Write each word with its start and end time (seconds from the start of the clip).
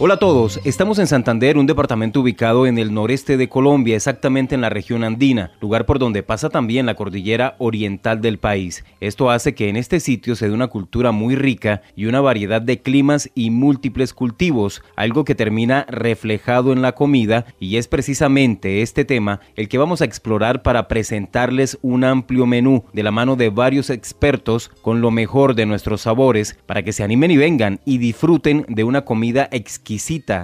Hola 0.00 0.14
a 0.14 0.18
todos, 0.18 0.60
estamos 0.64 0.98
en 0.98 1.06
Santander, 1.06 1.56
un 1.56 1.66
departamento 1.66 2.20
ubicado 2.20 2.66
en 2.66 2.78
el 2.78 2.92
noreste 2.92 3.36
de 3.36 3.48
Colombia, 3.48 3.94
exactamente 3.94 4.56
en 4.56 4.60
la 4.60 4.68
región 4.68 5.04
andina, 5.04 5.52
lugar 5.60 5.86
por 5.86 6.00
donde 6.00 6.24
pasa 6.24 6.50
también 6.50 6.84
la 6.84 6.96
cordillera 6.96 7.54
oriental 7.58 8.20
del 8.20 8.40
país. 8.40 8.84
Esto 8.98 9.30
hace 9.30 9.54
que 9.54 9.68
en 9.68 9.76
este 9.76 10.00
sitio 10.00 10.34
se 10.34 10.48
dé 10.48 10.52
una 10.52 10.66
cultura 10.66 11.12
muy 11.12 11.36
rica 11.36 11.82
y 11.94 12.06
una 12.06 12.20
variedad 12.20 12.60
de 12.60 12.80
climas 12.82 13.30
y 13.36 13.50
múltiples 13.50 14.12
cultivos, 14.14 14.82
algo 14.96 15.24
que 15.24 15.36
termina 15.36 15.86
reflejado 15.88 16.72
en 16.72 16.82
la 16.82 16.96
comida 16.96 17.46
y 17.60 17.76
es 17.76 17.86
precisamente 17.86 18.82
este 18.82 19.04
tema 19.04 19.38
el 19.54 19.68
que 19.68 19.78
vamos 19.78 20.02
a 20.02 20.06
explorar 20.06 20.62
para 20.62 20.88
presentarles 20.88 21.78
un 21.82 22.02
amplio 22.02 22.46
menú 22.46 22.82
de 22.92 23.04
la 23.04 23.12
mano 23.12 23.36
de 23.36 23.48
varios 23.48 23.90
expertos 23.90 24.72
con 24.82 25.00
lo 25.00 25.12
mejor 25.12 25.54
de 25.54 25.66
nuestros 25.66 26.00
sabores 26.00 26.58
para 26.66 26.82
que 26.82 26.92
se 26.92 27.04
animen 27.04 27.30
y 27.30 27.36
vengan 27.36 27.78
y 27.84 27.98
disfruten 27.98 28.66
de 28.68 28.82
una 28.82 29.04
comida 29.04 29.48
exquisita 29.52 29.83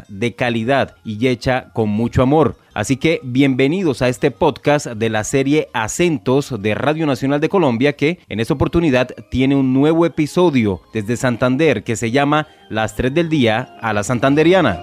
de 0.08 0.34
calidad 0.34 0.96
y 1.02 1.26
hecha 1.26 1.70
con 1.72 1.88
mucho 1.88 2.22
amor. 2.22 2.56
Así 2.74 2.96
que 2.96 3.20
bienvenidos 3.22 4.02
a 4.02 4.08
este 4.08 4.30
podcast 4.30 4.86
de 4.86 5.08
la 5.08 5.24
serie 5.24 5.68
Acentos 5.72 6.54
de 6.60 6.74
Radio 6.74 7.06
Nacional 7.06 7.40
de 7.40 7.48
Colombia 7.48 7.94
que 7.94 8.18
en 8.28 8.38
esta 8.38 8.54
oportunidad 8.54 9.08
tiene 9.30 9.56
un 9.56 9.72
nuevo 9.72 10.04
episodio 10.04 10.82
desde 10.92 11.16
Santander 11.16 11.82
que 11.84 11.96
se 11.96 12.10
llama 12.10 12.48
Las 12.68 12.94
3 12.96 13.14
del 13.14 13.28
día 13.30 13.76
a 13.80 13.92
la 13.94 14.02
Santanderiana. 14.02 14.78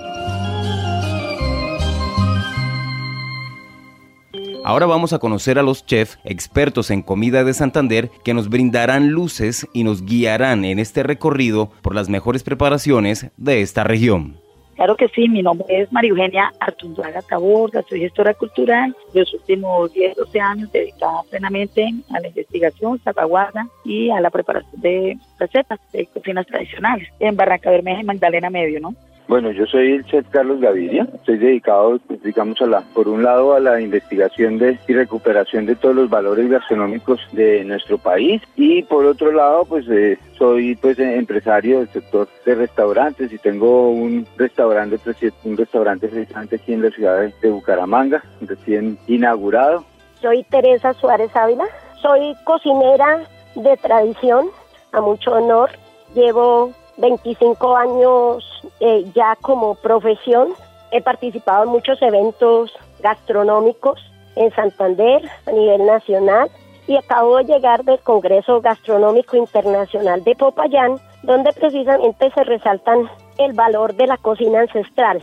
Ahora 4.65 4.85
vamos 4.85 5.13
a 5.13 5.19
conocer 5.19 5.59
a 5.59 5.63
los 5.63 5.85
chefs 5.85 6.19
expertos 6.25 6.91
en 6.91 7.01
comida 7.01 7.45
de 7.45 7.53
Santander 7.53 8.11
que 8.25 8.33
nos 8.33 8.49
brindarán 8.49 9.11
luces 9.11 9.65
y 9.71 9.85
nos 9.85 10.03
guiarán 10.03 10.65
en 10.65 10.79
este 10.79 11.03
recorrido 11.03 11.71
por 11.81 11.95
las 11.95 12.09
mejores 12.09 12.43
preparaciones 12.43 13.27
de 13.37 13.61
esta 13.61 13.85
región. 13.85 14.46
Claro 14.77 14.95
que 14.95 15.07
sí, 15.07 15.27
mi 15.27 15.41
nombre 15.41 15.65
es 15.69 15.91
María 15.91 16.11
Eugenia 16.11 16.53
Artunduaga 16.59 17.23
Taborda, 17.23 17.83
soy 17.89 18.01
gestora 18.01 18.35
cultural. 18.35 18.95
Los 19.11 19.33
últimos 19.33 19.91
10, 19.91 20.15
12 20.15 20.39
años 20.39 20.71
dedicada 20.71 21.23
plenamente 21.31 21.89
a 22.11 22.19
la 22.19 22.27
investigación, 22.27 23.01
salvaguarda 23.03 23.67
y 23.83 24.11
a 24.11 24.21
la 24.21 24.29
preparación 24.29 24.79
de 24.79 25.17
recetas 25.39 25.79
de 25.91 26.05
cocinas 26.05 26.45
tradicionales 26.45 27.09
en 27.19 27.35
Barranca 27.35 27.71
Bermeja 27.71 28.01
y 28.01 28.05
Magdalena 28.05 28.51
Medio, 28.51 28.79
¿no? 28.79 28.93
Bueno, 29.27 29.51
yo 29.51 29.65
soy 29.65 29.91
el 29.91 30.05
chef 30.05 30.25
Carlos 30.29 30.61
Gaviria, 30.61 31.05
estoy 31.13 31.37
dedicado, 31.37 31.99
pues, 32.07 32.23
digamos, 32.23 32.61
a 32.61 32.65
la, 32.65 32.81
por 32.93 33.09
un 33.09 33.23
lado 33.23 33.53
a 33.55 33.59
la 33.59 33.81
investigación 33.81 34.57
de, 34.57 34.79
y 34.87 34.93
recuperación 34.93 35.65
de 35.65 35.75
todos 35.75 35.93
los 35.95 36.09
valores 36.09 36.49
gastronómicos 36.49 37.19
de 37.33 37.65
nuestro 37.65 37.97
país 37.97 38.41
y 38.55 38.83
por 38.83 39.05
otro 39.05 39.33
lado, 39.33 39.65
pues 39.65 39.85
eh, 39.89 40.17
soy 40.37 40.77
pues 40.77 40.97
empresario 40.99 41.79
del 41.79 41.89
sector 41.89 42.29
de 42.45 42.55
restaurantes 42.55 43.33
y 43.33 43.37
tengo 43.37 43.89
un 43.89 44.25
restaurante, 44.37 44.97
un 45.43 45.57
restaurante 45.57 46.07
precisamente 46.07 46.55
aquí 46.55 46.71
en 46.71 46.83
la 46.83 46.91
ciudad 46.91 47.29
de 47.41 47.49
Bucaramanga, 47.49 48.23
recién 48.39 48.97
inaugurado. 49.07 49.83
Soy 50.21 50.43
Teresa 50.43 50.93
Suárez 50.93 51.35
Ávila, 51.35 51.65
soy 52.01 52.33
cocinera 52.45 53.27
de 53.55 53.75
tradición, 53.75 54.47
a 54.93 55.01
mucho 55.01 55.33
honor, 55.33 55.69
llevo 56.15 56.71
25 56.97 57.75
años 57.75 58.61
eh, 58.79 59.05
ya 59.13 59.35
como 59.41 59.75
profesión. 59.75 60.49
He 60.91 61.01
participado 61.01 61.63
en 61.63 61.69
muchos 61.69 62.01
eventos 62.01 62.71
gastronómicos 63.01 63.99
en 64.35 64.51
Santander 64.51 65.21
a 65.45 65.51
nivel 65.51 65.85
nacional 65.85 66.49
y 66.87 66.95
acabo 66.95 67.37
de 67.37 67.45
llegar 67.45 67.83
del 67.83 67.99
Congreso 67.99 68.61
Gastronómico 68.61 69.35
Internacional 69.35 70.23
de 70.23 70.35
Popayán, 70.35 70.95
donde 71.23 71.51
precisamente 71.53 72.31
se 72.31 72.43
resaltan 72.43 73.09
el 73.37 73.53
valor 73.53 73.93
de 73.95 74.07
la 74.07 74.17
cocina 74.17 74.61
ancestral. 74.61 75.21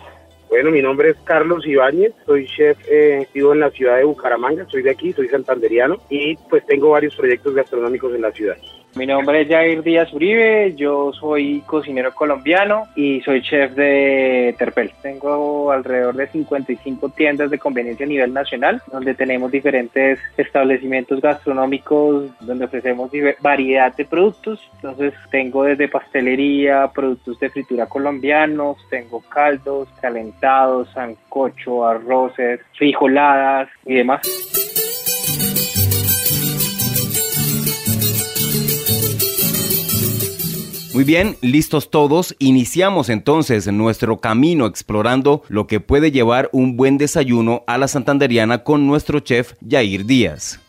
Bueno, 0.50 0.70
mi 0.70 0.82
nombre 0.82 1.10
es 1.10 1.16
Carlos 1.24 1.66
Ibáñez, 1.66 2.12
soy 2.26 2.46
chef 2.46 2.78
eh, 2.88 3.26
vivo 3.32 3.54
en 3.54 3.60
la 3.60 3.70
ciudad 3.70 3.96
de 3.96 4.04
Bucaramanga, 4.04 4.66
soy 4.68 4.82
de 4.82 4.90
aquí, 4.90 5.12
soy 5.12 5.28
santanderiano 5.28 5.96
y 6.10 6.36
pues 6.36 6.64
tengo 6.66 6.90
varios 6.90 7.16
proyectos 7.16 7.54
gastronómicos 7.54 8.14
en 8.14 8.22
la 8.22 8.30
ciudad. 8.30 8.56
Mi 8.96 9.06
nombre 9.06 9.42
es 9.42 9.48
Jair 9.48 9.82
Díaz 9.82 10.12
Uribe, 10.12 10.72
yo 10.76 11.12
soy 11.12 11.62
cocinero 11.66 12.14
colombiano 12.14 12.84
y 12.94 13.20
soy 13.22 13.42
chef 13.42 13.72
de 13.72 14.54
Terpel. 14.56 14.92
Tengo 15.02 15.72
alrededor 15.72 16.14
de 16.14 16.28
55 16.28 17.08
tiendas 17.08 17.50
de 17.50 17.58
conveniencia 17.58 18.06
a 18.06 18.08
nivel 18.08 18.32
nacional, 18.32 18.80
donde 18.92 19.14
tenemos 19.14 19.50
diferentes 19.50 20.20
establecimientos 20.36 21.20
gastronómicos 21.20 22.26
donde 22.38 22.66
ofrecemos 22.66 23.10
variedad 23.40 23.92
de 23.96 24.04
productos. 24.04 24.60
Entonces 24.76 25.12
tengo 25.28 25.64
desde 25.64 25.88
pastelería, 25.88 26.88
productos 26.94 27.40
de 27.40 27.50
fritura 27.50 27.86
colombianos, 27.86 28.76
tengo 28.90 29.22
caldos, 29.22 29.88
calentados, 30.00 30.88
sancocho, 30.90 31.84
arroces, 31.84 32.60
frijoladas 32.78 33.68
y 33.84 33.94
demás. 33.94 34.73
Muy 40.94 41.02
bien, 41.02 41.34
listos 41.42 41.90
todos, 41.90 42.36
iniciamos 42.38 43.08
entonces 43.08 43.66
nuestro 43.66 44.18
camino 44.18 44.66
explorando 44.66 45.42
lo 45.48 45.66
que 45.66 45.80
puede 45.80 46.12
llevar 46.12 46.48
un 46.52 46.76
buen 46.76 46.98
desayuno 46.98 47.64
a 47.66 47.78
la 47.78 47.88
santanderiana 47.88 48.62
con 48.62 48.86
nuestro 48.86 49.18
chef 49.18 49.54
Jair 49.68 50.06
Díaz. 50.06 50.60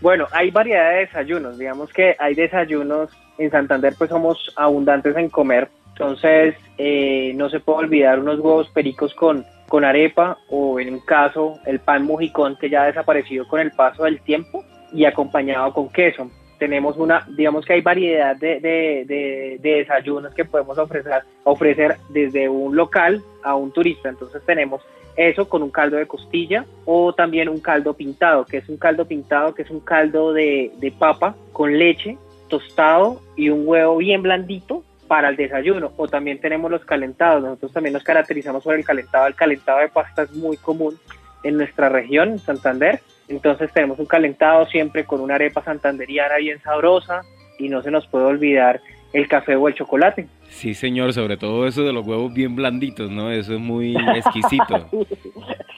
Bueno, 0.00 0.28
hay 0.30 0.52
variedad 0.52 0.92
de 0.92 0.98
desayunos, 0.98 1.58
digamos 1.58 1.92
que 1.92 2.14
hay 2.20 2.36
desayunos, 2.36 3.10
en 3.38 3.50
Santander 3.50 3.92
pues 3.98 4.08
somos 4.08 4.52
abundantes 4.54 5.16
en 5.16 5.28
comer, 5.28 5.68
entonces 5.88 6.54
eh, 6.78 7.32
no 7.34 7.50
se 7.50 7.58
puede 7.58 7.80
olvidar 7.80 8.20
unos 8.20 8.38
huevos 8.38 8.68
pericos 8.68 9.12
con, 9.14 9.44
con 9.66 9.84
arepa 9.84 10.38
o 10.48 10.78
en 10.78 10.94
un 10.94 11.00
caso 11.00 11.58
el 11.66 11.80
pan 11.80 12.06
mojicón 12.06 12.54
que 12.54 12.70
ya 12.70 12.84
ha 12.84 12.86
desaparecido 12.86 13.48
con 13.48 13.58
el 13.58 13.72
paso 13.72 14.04
del 14.04 14.20
tiempo 14.20 14.64
y 14.92 15.06
acompañado 15.06 15.72
con 15.72 15.88
queso 15.88 16.30
tenemos 16.62 16.96
una, 16.96 17.26
digamos 17.28 17.64
que 17.64 17.72
hay 17.72 17.80
variedad 17.80 18.36
de, 18.36 18.60
de, 18.60 19.58
desayunos 19.60 20.32
que 20.32 20.44
podemos 20.44 20.78
ofrecer, 20.78 21.24
ofrecer 21.42 21.96
desde 22.10 22.48
un 22.48 22.76
local 22.76 23.20
a 23.42 23.56
un 23.56 23.72
turista. 23.72 24.08
Entonces 24.08 24.40
tenemos 24.46 24.80
eso 25.16 25.48
con 25.48 25.64
un 25.64 25.70
caldo 25.70 25.96
de 25.96 26.06
costilla 26.06 26.64
o 26.84 27.12
también 27.14 27.48
un 27.48 27.58
caldo 27.58 27.94
pintado, 27.94 28.44
que 28.44 28.58
es 28.58 28.68
un 28.68 28.76
caldo 28.76 29.06
pintado, 29.06 29.56
que 29.56 29.62
es 29.62 29.70
un 29.70 29.80
caldo 29.80 30.32
de, 30.32 30.70
de 30.76 30.92
papa 30.92 31.34
con 31.52 31.76
leche, 31.76 32.16
tostado 32.46 33.20
y 33.34 33.48
un 33.48 33.66
huevo 33.66 33.96
bien 33.96 34.22
blandito 34.22 34.84
para 35.08 35.30
el 35.30 35.36
desayuno. 35.36 35.90
O 35.96 36.06
también 36.06 36.40
tenemos 36.40 36.70
los 36.70 36.84
calentados. 36.84 37.42
Nosotros 37.42 37.72
también 37.72 37.94
nos 37.94 38.04
caracterizamos 38.04 38.62
por 38.62 38.76
el 38.76 38.84
calentado. 38.84 39.26
El 39.26 39.34
calentado 39.34 39.80
de 39.80 39.88
pasta 39.88 40.22
es 40.22 40.32
muy 40.32 40.56
común 40.58 40.96
en 41.42 41.56
nuestra 41.56 41.88
región, 41.88 42.28
en 42.28 42.38
Santander. 42.38 43.00
Entonces 43.32 43.72
tenemos 43.72 43.98
un 43.98 44.04
calentado 44.04 44.66
siempre 44.66 45.04
con 45.04 45.20
una 45.22 45.36
arepa 45.36 45.64
santanderiana 45.64 46.36
bien 46.36 46.60
sabrosa 46.60 47.22
y 47.58 47.70
no 47.70 47.82
se 47.82 47.90
nos 47.90 48.06
puede 48.06 48.26
olvidar 48.26 48.80
el 49.14 49.26
café 49.26 49.56
o 49.56 49.68
el 49.68 49.74
chocolate. 49.74 50.26
Sí, 50.48 50.74
señor, 50.74 51.14
sobre 51.14 51.38
todo 51.38 51.66
eso 51.66 51.82
de 51.82 51.94
los 51.94 52.06
huevos 52.06 52.32
bien 52.34 52.54
blanditos, 52.54 53.10
¿no? 53.10 53.30
Eso 53.30 53.54
es 53.54 53.58
muy 53.60 53.96
exquisito. 54.14 54.86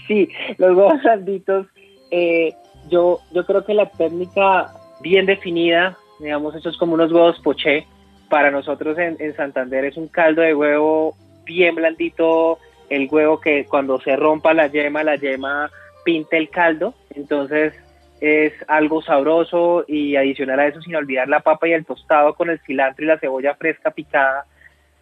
sí, 0.08 0.28
los 0.58 0.76
huevos 0.76 1.00
blanditos. 1.02 1.66
Eh, 2.10 2.52
yo, 2.90 3.20
yo 3.32 3.46
creo 3.46 3.64
que 3.64 3.74
la 3.74 3.88
técnica 3.88 4.72
bien 5.00 5.26
definida, 5.26 5.96
digamos, 6.18 6.56
eso 6.56 6.70
es 6.70 6.76
como 6.76 6.94
unos 6.94 7.12
huevos 7.12 7.40
poché. 7.40 7.86
Para 8.28 8.50
nosotros 8.50 8.98
en, 8.98 9.16
en 9.20 9.36
Santander 9.36 9.84
es 9.84 9.96
un 9.96 10.08
caldo 10.08 10.42
de 10.42 10.54
huevo 10.54 11.14
bien 11.44 11.76
blandito, 11.76 12.58
el 12.88 13.08
huevo 13.08 13.40
que 13.40 13.64
cuando 13.66 14.00
se 14.00 14.16
rompa 14.16 14.54
la 14.54 14.66
yema, 14.66 15.04
la 15.04 15.14
yema 15.14 15.70
pinta 16.04 16.36
el 16.36 16.50
caldo, 16.50 16.94
entonces 17.14 17.74
es 18.20 18.52
algo 18.68 19.02
sabroso 19.02 19.84
y 19.86 20.16
adicional 20.16 20.60
a 20.60 20.68
eso 20.68 20.80
sin 20.80 20.96
olvidar 20.96 21.28
la 21.28 21.40
papa 21.40 21.68
y 21.68 21.72
el 21.72 21.84
tostado 21.84 22.34
con 22.34 22.50
el 22.50 22.60
cilantro 22.60 23.04
y 23.04 23.08
la 23.08 23.18
cebolla 23.18 23.54
fresca 23.54 23.90
picada 23.90 24.44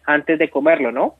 antes 0.05 0.39
de 0.39 0.49
comerlo, 0.49 0.91
¿no? 0.91 1.15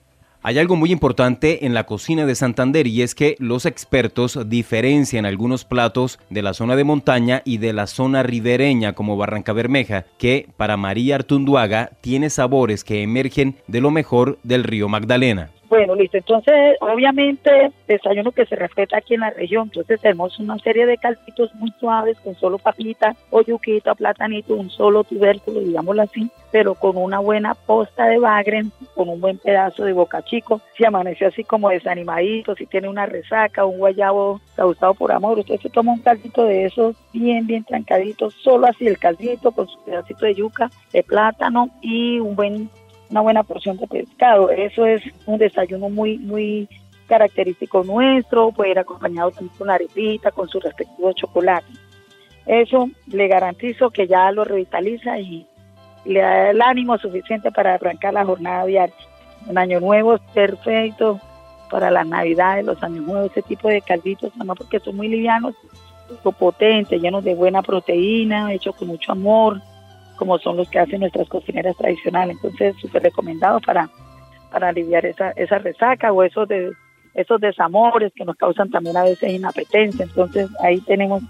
Hay 0.45 0.59
algo 0.59 0.75
muy 0.75 0.91
importante 0.91 1.65
en 1.65 1.73
la 1.73 1.85
cocina 1.85 2.25
de 2.25 2.35
Santander 2.35 2.85
y 2.85 3.01
es 3.01 3.15
que 3.15 3.37
los 3.39 3.65
expertos 3.65 4.37
diferencian 4.49 5.25
algunos 5.25 5.63
platos 5.63 6.19
de 6.29 6.41
la 6.41 6.53
zona 6.53 6.75
de 6.75 6.83
montaña 6.83 7.41
y 7.45 7.59
de 7.59 7.71
la 7.71 7.87
zona 7.87 8.23
ribereña 8.23 8.91
como 8.91 9.15
Barranca 9.15 9.53
Bermeja, 9.53 10.03
que 10.17 10.49
para 10.57 10.75
María 10.75 11.15
Artunduaga 11.15 11.91
tiene 12.01 12.29
sabores 12.29 12.83
que 12.83 13.03
emergen 13.03 13.55
de 13.67 13.79
lo 13.79 13.89
mejor 13.89 14.37
del 14.43 14.65
río 14.65 14.89
Magdalena 14.89 15.49
Bueno, 15.73 15.95
listo. 15.95 16.17
Entonces, 16.17 16.77
obviamente, 16.81 17.71
desayuno 17.87 18.31
que 18.31 18.45
se 18.45 18.55
respeta 18.55 18.97
aquí 18.97 19.15
en 19.15 19.21
la 19.21 19.31
región. 19.31 19.63
Entonces, 19.63 19.99
tenemos 19.99 20.37
una 20.37 20.59
serie 20.59 20.85
de 20.85 20.99
calditos 20.99 21.51
muy 21.55 21.73
suaves 21.79 22.15
con 22.19 22.35
solo 22.35 22.59
papita 22.59 23.15
o 23.31 23.41
yuquita, 23.41 23.95
platanito, 23.95 24.53
un 24.53 24.69
solo 24.69 25.03
tubérculo, 25.03 25.61
digámoslo 25.61 26.03
así, 26.03 26.29
pero 26.51 26.75
con 26.75 26.95
una 26.95 27.17
buena 27.17 27.55
posta 27.55 28.05
de 28.05 28.19
bagre, 28.19 28.65
con 28.93 29.09
un 29.09 29.19
buen 29.19 29.39
pedazo 29.39 29.83
de 29.83 29.93
boca 29.93 30.21
chico. 30.21 30.61
Si 30.77 30.85
amaneció 30.85 31.29
así 31.29 31.43
como 31.43 31.69
desanimadito, 31.69 32.53
si 32.53 32.67
tiene 32.67 32.87
una 32.87 33.07
resaca, 33.07 33.65
un 33.65 33.79
guayabo 33.79 34.41
causado 34.55 34.93
por 34.93 35.11
amor, 35.11 35.39
usted 35.39 35.59
se 35.59 35.71
toma 35.71 35.93
un 35.93 36.01
caldito 36.01 36.45
de 36.45 36.65
esos 36.65 36.95
bien, 37.13 37.47
bien 37.47 37.63
trancaditos, 37.63 38.35
solo 38.43 38.67
así 38.67 38.85
el 38.85 38.99
caldito 38.99 39.51
con 39.51 39.67
su 39.67 39.83
pedacito 39.83 40.23
de 40.27 40.35
yuca, 40.35 40.69
de 40.91 41.01
plátano 41.01 41.71
y 41.81 42.19
un 42.19 42.35
buen 42.35 42.69
una 43.09 43.21
buena 43.21 43.43
porción 43.43 43.77
de 43.77 43.87
pescado. 43.87 44.49
Eso 44.49 44.85
es 44.85 45.01
un 45.25 45.37
desayuno 45.37 45.89
muy, 45.89 46.17
muy 46.17 46.67
característico 47.07 47.83
nuestro, 47.83 48.51
puede 48.51 48.71
ir 48.71 48.79
acompañado 48.79 49.31
también 49.31 49.57
con 49.57 49.69
arepita, 49.69 50.31
con 50.31 50.47
su 50.47 50.59
respectivo 50.59 51.13
chocolate. 51.13 51.67
Eso 52.45 52.89
le 53.07 53.27
garantizo 53.27 53.89
que 53.89 54.07
ya 54.07 54.31
lo 54.31 54.43
revitaliza 54.43 55.19
y 55.19 55.47
le 56.05 56.19
da 56.19 56.49
el 56.49 56.61
ánimo 56.61 56.97
suficiente 56.97 57.51
para 57.51 57.75
arrancar 57.75 58.13
la 58.13 58.25
jornada 58.25 58.65
diaria. 58.65 58.95
Un 59.47 59.57
año 59.57 59.79
nuevo 59.79 60.15
es 60.15 60.21
perfecto 60.33 61.19
para 61.69 61.91
las 61.91 62.07
navidades, 62.07 62.65
los 62.65 62.81
años 62.83 63.05
nuevos, 63.05 63.31
ese 63.31 63.41
tipo 63.41 63.67
de 63.67 63.81
calditos, 63.81 64.31
además 64.35 64.57
porque 64.57 64.79
son 64.79 64.95
muy 64.95 65.07
livianos, 65.07 65.55
potentes, 66.37 67.01
llenos 67.01 67.23
de 67.23 67.33
buena 67.33 67.61
proteína, 67.61 68.53
hechos 68.53 68.75
con 68.75 68.89
mucho 68.89 69.11
amor, 69.11 69.61
como 70.23 70.39
son 70.39 70.55
los 70.55 70.69
que 70.69 70.79
hacen 70.79 71.01
nuestras 71.01 71.27
cocineras 71.27 71.75
tradicionales. 71.75 72.37
Entonces, 72.37 72.73
súper 72.79 73.03
recomendado 73.03 73.59
para, 73.59 73.89
para 74.49 74.69
aliviar 74.69 75.05
esa, 75.05 75.31
esa 75.31 75.57
resaca 75.57 76.13
o 76.13 76.23
esos, 76.23 76.47
de, 76.47 76.71
esos 77.13 77.41
desamores 77.41 78.13
que 78.15 78.23
nos 78.23 78.37
causan 78.37 78.69
también 78.69 78.95
a 78.95 79.03
veces 79.03 79.33
inapetencia. 79.33 80.05
Entonces, 80.05 80.49
ahí 80.61 80.79
tenemos 80.79 81.23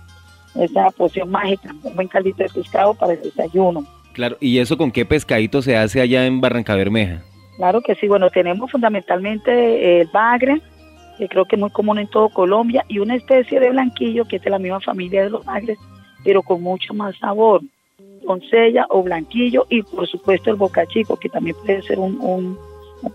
esa 0.53 0.91
poción 0.91 1.31
mágica, 1.31 1.73
un 1.81 1.95
buen 1.95 2.07
caldito 2.07 2.43
de 2.43 2.49
pescado 2.49 2.93
para 2.93 3.13
el 3.13 3.21
desayuno. 3.23 3.83
Claro, 4.13 4.37
¿y 4.39 4.59
eso 4.59 4.77
con 4.77 4.91
qué 4.91 5.05
pescadito 5.05 5.63
se 5.63 5.75
hace 5.75 5.99
allá 5.99 6.27
en 6.27 6.39
Barranca 6.39 6.75
Bermeja? 6.75 7.23
Claro 7.57 7.81
que 7.81 7.95
sí, 7.95 8.07
bueno, 8.07 8.29
tenemos 8.29 8.69
fundamentalmente 8.69 10.01
el 10.01 10.07
bagre, 10.13 10.61
que 11.17 11.27
creo 11.27 11.45
que 11.45 11.55
es 11.55 11.59
muy 11.59 11.71
común 11.71 11.97
en 11.97 12.07
todo 12.09 12.29
Colombia, 12.29 12.85
y 12.87 12.99
una 12.99 13.15
especie 13.15 13.59
de 13.59 13.71
blanquillo 13.71 14.25
que 14.25 14.35
es 14.35 14.43
de 14.43 14.51
la 14.51 14.59
misma 14.59 14.81
familia 14.81 15.23
de 15.23 15.31
los 15.31 15.43
bagres, 15.43 15.79
pero 16.23 16.43
con 16.43 16.61
mucho 16.61 16.93
más 16.93 17.17
sabor 17.17 17.63
doncella 18.23 18.85
o 18.89 19.03
blanquillo 19.03 19.65
y 19.69 19.83
por 19.83 20.07
supuesto 20.07 20.49
el 20.49 20.55
boca 20.55 20.85
chico 20.85 21.17
que 21.17 21.29
también 21.29 21.55
puede 21.63 21.81
ser 21.83 21.99
un, 21.99 22.57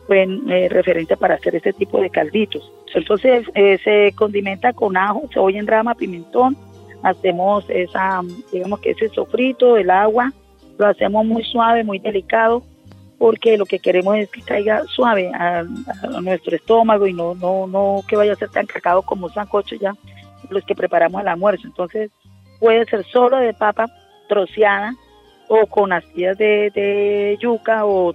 buen 0.06 0.50
eh, 0.50 0.68
referente 0.68 1.16
para 1.16 1.36
hacer 1.36 1.56
este 1.56 1.72
tipo 1.72 2.00
de 2.00 2.10
calditos. 2.10 2.70
Entonces 2.94 3.46
eh, 3.54 3.78
se 3.82 4.12
condimenta 4.14 4.72
con 4.72 4.96
ajo, 4.96 5.22
cebolla 5.32 5.58
en 5.58 5.66
rama, 5.66 5.94
pimentón, 5.94 6.56
hacemos 7.02 7.64
esa, 7.68 8.20
digamos 8.52 8.80
que 8.80 8.90
ese 8.90 9.08
sofrito, 9.08 9.76
el 9.76 9.90
agua, 9.90 10.32
lo 10.78 10.86
hacemos 10.86 11.24
muy 11.24 11.42
suave, 11.44 11.84
muy 11.84 11.98
delicado, 11.98 12.62
porque 13.18 13.56
lo 13.56 13.66
que 13.66 13.78
queremos 13.78 14.16
es 14.16 14.30
que 14.30 14.42
caiga 14.42 14.84
suave 14.86 15.30
a, 15.34 15.64
nuestro 16.22 16.54
estómago 16.54 17.06
y 17.06 17.12
no, 17.12 17.34
no, 17.34 17.66
no 17.66 18.02
que 18.06 18.16
vaya 18.16 18.32
a 18.32 18.36
ser 18.36 18.50
tan 18.50 18.66
cacado 18.66 19.02
como 19.02 19.26
un 19.26 19.32
sancocho 19.32 19.74
ya 19.76 19.94
los 20.50 20.64
que 20.64 20.74
preparamos 20.74 21.20
al 21.20 21.28
almuerzo. 21.28 21.66
Entonces 21.66 22.10
puede 22.58 22.84
ser 22.86 23.04
solo 23.06 23.38
de 23.38 23.54
papa, 23.54 23.86
troceada 24.28 24.94
o 25.48 25.66
con 25.66 25.92
astillas 25.92 26.36
de, 26.38 27.36
yuca 27.40 27.84
o 27.86 28.14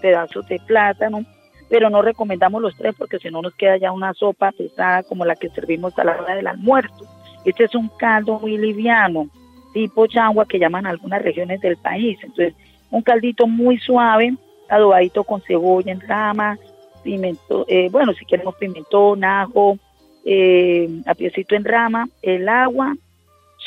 pedazos 0.00 0.46
de 0.48 0.58
plátano, 0.66 1.24
pero 1.68 1.88
no 1.88 2.02
recomendamos 2.02 2.60
los 2.60 2.76
tres 2.76 2.94
porque 2.98 3.18
si 3.18 3.30
no 3.30 3.40
nos 3.40 3.54
queda 3.54 3.76
ya 3.78 3.92
una 3.92 4.12
sopa 4.14 4.52
pesada 4.52 5.02
como 5.04 5.24
la 5.24 5.36
que 5.36 5.48
servimos 5.50 5.98
a 5.98 6.04
la 6.04 6.20
hora 6.20 6.34
del 6.34 6.46
almuerzo. 6.46 7.06
Este 7.44 7.64
es 7.64 7.74
un 7.74 7.88
caldo 7.98 8.38
muy 8.40 8.58
liviano, 8.58 9.28
tipo 9.72 10.06
changua 10.06 10.46
que 10.46 10.58
llaman 10.58 10.86
algunas 10.86 11.22
regiones 11.22 11.60
del 11.60 11.76
país. 11.76 12.18
Entonces, 12.22 12.54
un 12.90 13.02
caldito 13.02 13.46
muy 13.46 13.78
suave, 13.78 14.34
adobadito 14.68 15.24
con 15.24 15.40
cebolla 15.40 15.92
en 15.92 16.00
rama, 16.00 16.58
pimiento, 17.02 17.64
eh, 17.68 17.88
bueno, 17.90 18.12
si 18.12 18.24
queremos 18.24 18.54
pimentón, 18.56 19.24
ajo, 19.24 19.78
eh, 20.24 20.88
a 21.06 21.14
piecito 21.14 21.54
en 21.54 21.64
rama, 21.64 22.06
el 22.22 22.48
agua 22.48 22.94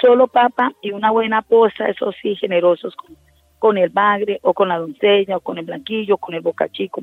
solo 0.01 0.27
papa 0.27 0.73
y 0.81 0.91
una 0.91 1.11
buena 1.11 1.41
poza, 1.41 1.87
eso 1.87 2.11
sí, 2.21 2.35
generosos 2.35 2.95
con, 3.59 3.77
el 3.77 3.89
bagre 3.89 4.39
o 4.43 4.53
con 4.53 4.69
la 4.69 4.77
doncella 4.77 5.37
o 5.37 5.39
con 5.39 5.57
el 5.57 5.65
blanquillo, 5.65 6.17
con 6.17 6.35
el 6.35 6.41
boca 6.41 6.69
chico. 6.69 7.01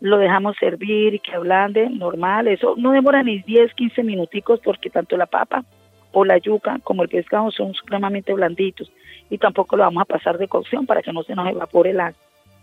Lo 0.00 0.18
dejamos 0.18 0.56
servir 0.58 1.14
y 1.14 1.20
que 1.20 1.32
ablande, 1.32 1.88
normal, 1.88 2.48
eso 2.48 2.74
no 2.76 2.90
demora 2.90 3.22
ni 3.22 3.40
10, 3.40 3.74
15 3.74 4.02
minuticos 4.02 4.60
porque 4.64 4.90
tanto 4.90 5.16
la 5.16 5.26
papa 5.26 5.64
o 6.10 6.24
la 6.24 6.38
yuca 6.38 6.80
como 6.82 7.04
el 7.04 7.08
pescado 7.08 7.50
son 7.52 7.72
supremamente 7.74 8.34
blanditos 8.34 8.90
y 9.30 9.38
tampoco 9.38 9.76
lo 9.76 9.84
vamos 9.84 10.02
a 10.02 10.06
pasar 10.06 10.38
de 10.38 10.48
cocción 10.48 10.86
para 10.86 11.02
que 11.02 11.12
no 11.12 11.22
se 11.22 11.36
nos 11.36 11.48
evapore 11.48 11.92
la, 11.92 12.12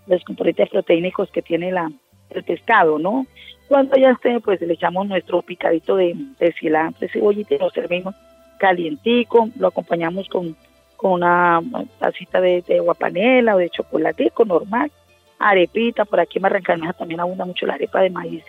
los 0.08 0.24
componentes 0.26 0.70
proteínicos 0.70 1.32
que 1.32 1.42
tiene 1.42 1.72
la, 1.72 1.90
el 2.30 2.44
pescado, 2.44 3.00
¿no? 3.00 3.26
Cuando 3.70 3.96
ya 3.96 4.12
esté, 4.12 4.40
pues 4.42 4.60
le 4.60 4.74
echamos 4.74 5.08
nuestro 5.08 5.42
picadito 5.42 5.96
de, 5.96 6.16
de 6.40 6.54
cilantro, 6.60 7.08
cebollita 7.08 7.56
y 7.56 7.60
lo 7.60 7.70
servimos 7.70 8.16
calientico, 8.60 9.50
lo 9.58 9.70
acompañamos 9.70 10.28
con, 10.28 10.56
con 10.96 11.14
una 11.14 11.62
tacita 11.98 12.40
de, 12.40 12.62
de 12.68 12.80
guapanela 12.80 13.56
o 13.56 13.58
de 13.58 13.70
chocolatico 13.70 14.46
normal, 14.46 14.92
arepita, 15.40 16.06
por 16.06 16.20
aquí 16.20 16.38
en 16.38 16.44
Barranca 16.44 16.76
también 16.94 17.20
abunda 17.20 17.46
mucho 17.46 17.66
la 17.66 17.74
arepa 17.74 18.02
de 18.02 18.10
maíz 18.10 18.44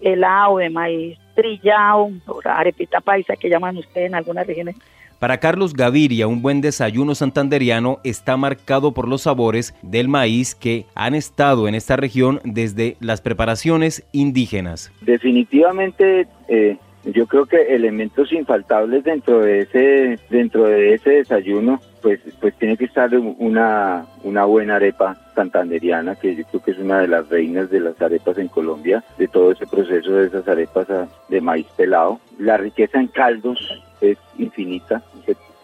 helado, 0.00 0.58
de 0.58 0.68
maíz 0.68 1.18
trillado, 1.34 2.10
arepita 2.44 3.00
paisa 3.00 3.34
que 3.36 3.48
llaman 3.48 3.76
ustedes 3.76 4.08
en 4.08 4.14
algunas 4.14 4.46
regiones. 4.46 4.76
Para 5.18 5.40
Carlos 5.40 5.72
Gaviria, 5.72 6.26
un 6.26 6.42
buen 6.42 6.60
desayuno 6.60 7.14
santanderiano 7.14 8.00
está 8.04 8.36
marcado 8.36 8.92
por 8.92 9.08
los 9.08 9.22
sabores 9.22 9.74
del 9.80 10.08
maíz 10.08 10.54
que 10.54 10.84
han 10.94 11.14
estado 11.14 11.68
en 11.68 11.74
esta 11.74 11.96
región 11.96 12.40
desde 12.44 12.98
las 13.00 13.22
preparaciones 13.22 14.06
indígenas. 14.12 14.92
Definitivamente 15.00 16.28
eh, 16.48 16.76
yo 17.06 17.26
creo 17.26 17.46
que 17.46 17.74
elementos 17.74 18.32
infaltables 18.32 19.04
dentro 19.04 19.40
de 19.40 19.60
ese 19.60 20.18
dentro 20.28 20.64
de 20.64 20.94
ese 20.94 21.10
desayuno 21.10 21.80
pues 22.02 22.20
pues 22.40 22.54
tiene 22.56 22.76
que 22.76 22.86
estar 22.86 23.14
una 23.16 24.06
una 24.24 24.44
buena 24.44 24.76
arepa 24.76 25.16
santanderiana 25.34 26.16
que 26.16 26.34
yo 26.34 26.44
creo 26.44 26.62
que 26.62 26.70
es 26.72 26.78
una 26.78 27.00
de 27.00 27.08
las 27.08 27.28
reinas 27.28 27.70
de 27.70 27.80
las 27.80 28.00
arepas 28.02 28.38
en 28.38 28.48
Colombia 28.48 29.04
de 29.18 29.28
todo 29.28 29.52
ese 29.52 29.66
proceso 29.66 30.12
de 30.12 30.26
esas 30.26 30.48
arepas 30.48 30.88
de 31.28 31.40
maíz 31.40 31.66
pelado. 31.76 32.20
La 32.38 32.56
riqueza 32.56 32.98
en 32.98 33.08
caldos 33.08 33.58
es 34.00 34.18
infinita. 34.38 35.02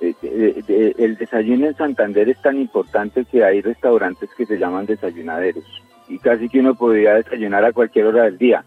El 0.00 1.16
desayuno 1.16 1.66
en 1.66 1.76
Santander 1.76 2.28
es 2.28 2.40
tan 2.42 2.58
importante 2.58 3.24
que 3.24 3.44
hay 3.44 3.60
restaurantes 3.60 4.30
que 4.36 4.46
se 4.46 4.58
llaman 4.58 4.86
desayunaderos. 4.86 5.64
Y 6.08 6.18
casi 6.18 6.48
que 6.48 6.60
uno 6.60 6.74
podría 6.74 7.14
desayunar 7.14 7.64
a 7.64 7.72
cualquier 7.72 8.06
hora 8.06 8.24
del 8.24 8.36
día. 8.36 8.64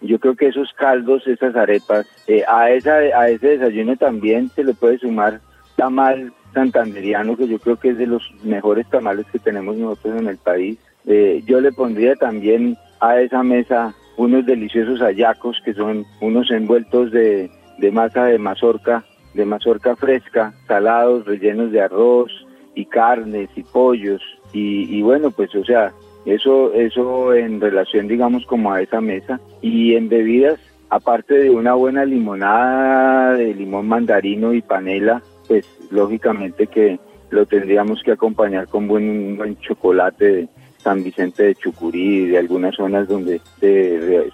Yo 0.00 0.18
creo 0.18 0.36
que 0.36 0.46
esos 0.46 0.72
caldos, 0.74 1.26
esas 1.26 1.56
arepas, 1.56 2.06
eh, 2.26 2.44
a, 2.46 2.70
esa, 2.70 2.94
a 2.94 3.28
ese 3.28 3.58
desayuno 3.58 3.96
también 3.96 4.48
se 4.50 4.64
le 4.64 4.74
puede 4.74 4.98
sumar 4.98 5.40
tamal 5.76 6.32
santanderiano, 6.54 7.36
que 7.36 7.48
yo 7.48 7.58
creo 7.58 7.76
que 7.76 7.90
es 7.90 7.98
de 7.98 8.06
los 8.06 8.22
mejores 8.42 8.88
tamales 8.90 9.26
que 9.30 9.38
tenemos 9.38 9.76
nosotros 9.76 10.20
en 10.20 10.28
el 10.28 10.38
país. 10.38 10.78
Eh, 11.06 11.42
yo 11.46 11.60
le 11.60 11.72
pondría 11.72 12.14
también 12.14 12.76
a 13.00 13.20
esa 13.20 13.42
mesa 13.42 13.94
unos 14.16 14.46
deliciosos 14.46 15.00
hallacos, 15.00 15.60
que 15.64 15.74
son 15.74 16.04
unos 16.20 16.50
envueltos 16.50 17.10
de, 17.12 17.50
de 17.78 17.90
masa 17.92 18.24
de 18.24 18.38
mazorca, 18.38 19.04
de 19.34 19.44
mazorca 19.44 19.94
fresca, 19.96 20.52
salados, 20.66 21.26
rellenos 21.26 21.70
de 21.70 21.80
arroz 21.80 22.30
y 22.74 22.86
carnes 22.86 23.48
y 23.56 23.62
pollos. 23.62 24.22
Y 24.52 25.02
bueno, 25.02 25.30
pues 25.30 25.54
o 25.54 25.64
sea, 25.64 25.92
eso, 26.34 26.72
eso 26.74 27.34
en 27.34 27.60
relación, 27.60 28.08
digamos, 28.08 28.44
como 28.46 28.72
a 28.72 28.82
esa 28.82 29.00
mesa. 29.00 29.40
Y 29.60 29.94
en 29.94 30.08
bebidas, 30.08 30.60
aparte 30.90 31.34
de 31.34 31.50
una 31.50 31.74
buena 31.74 32.04
limonada 32.04 33.34
de 33.34 33.54
limón 33.54 33.88
mandarino 33.88 34.52
y 34.52 34.62
panela, 34.62 35.22
pues 35.46 35.66
lógicamente 35.90 36.66
que 36.66 36.98
lo 37.30 37.46
tendríamos 37.46 38.02
que 38.02 38.12
acompañar 38.12 38.68
con 38.68 38.88
buen, 38.88 39.36
buen 39.36 39.58
chocolate 39.58 40.24
de 40.24 40.48
San 40.78 41.02
Vicente 41.02 41.44
de 41.44 41.54
Chucurí, 41.54 42.26
de 42.26 42.38
algunas 42.38 42.74
zonas 42.74 43.08
donde 43.08 43.40
se, 43.60 44.30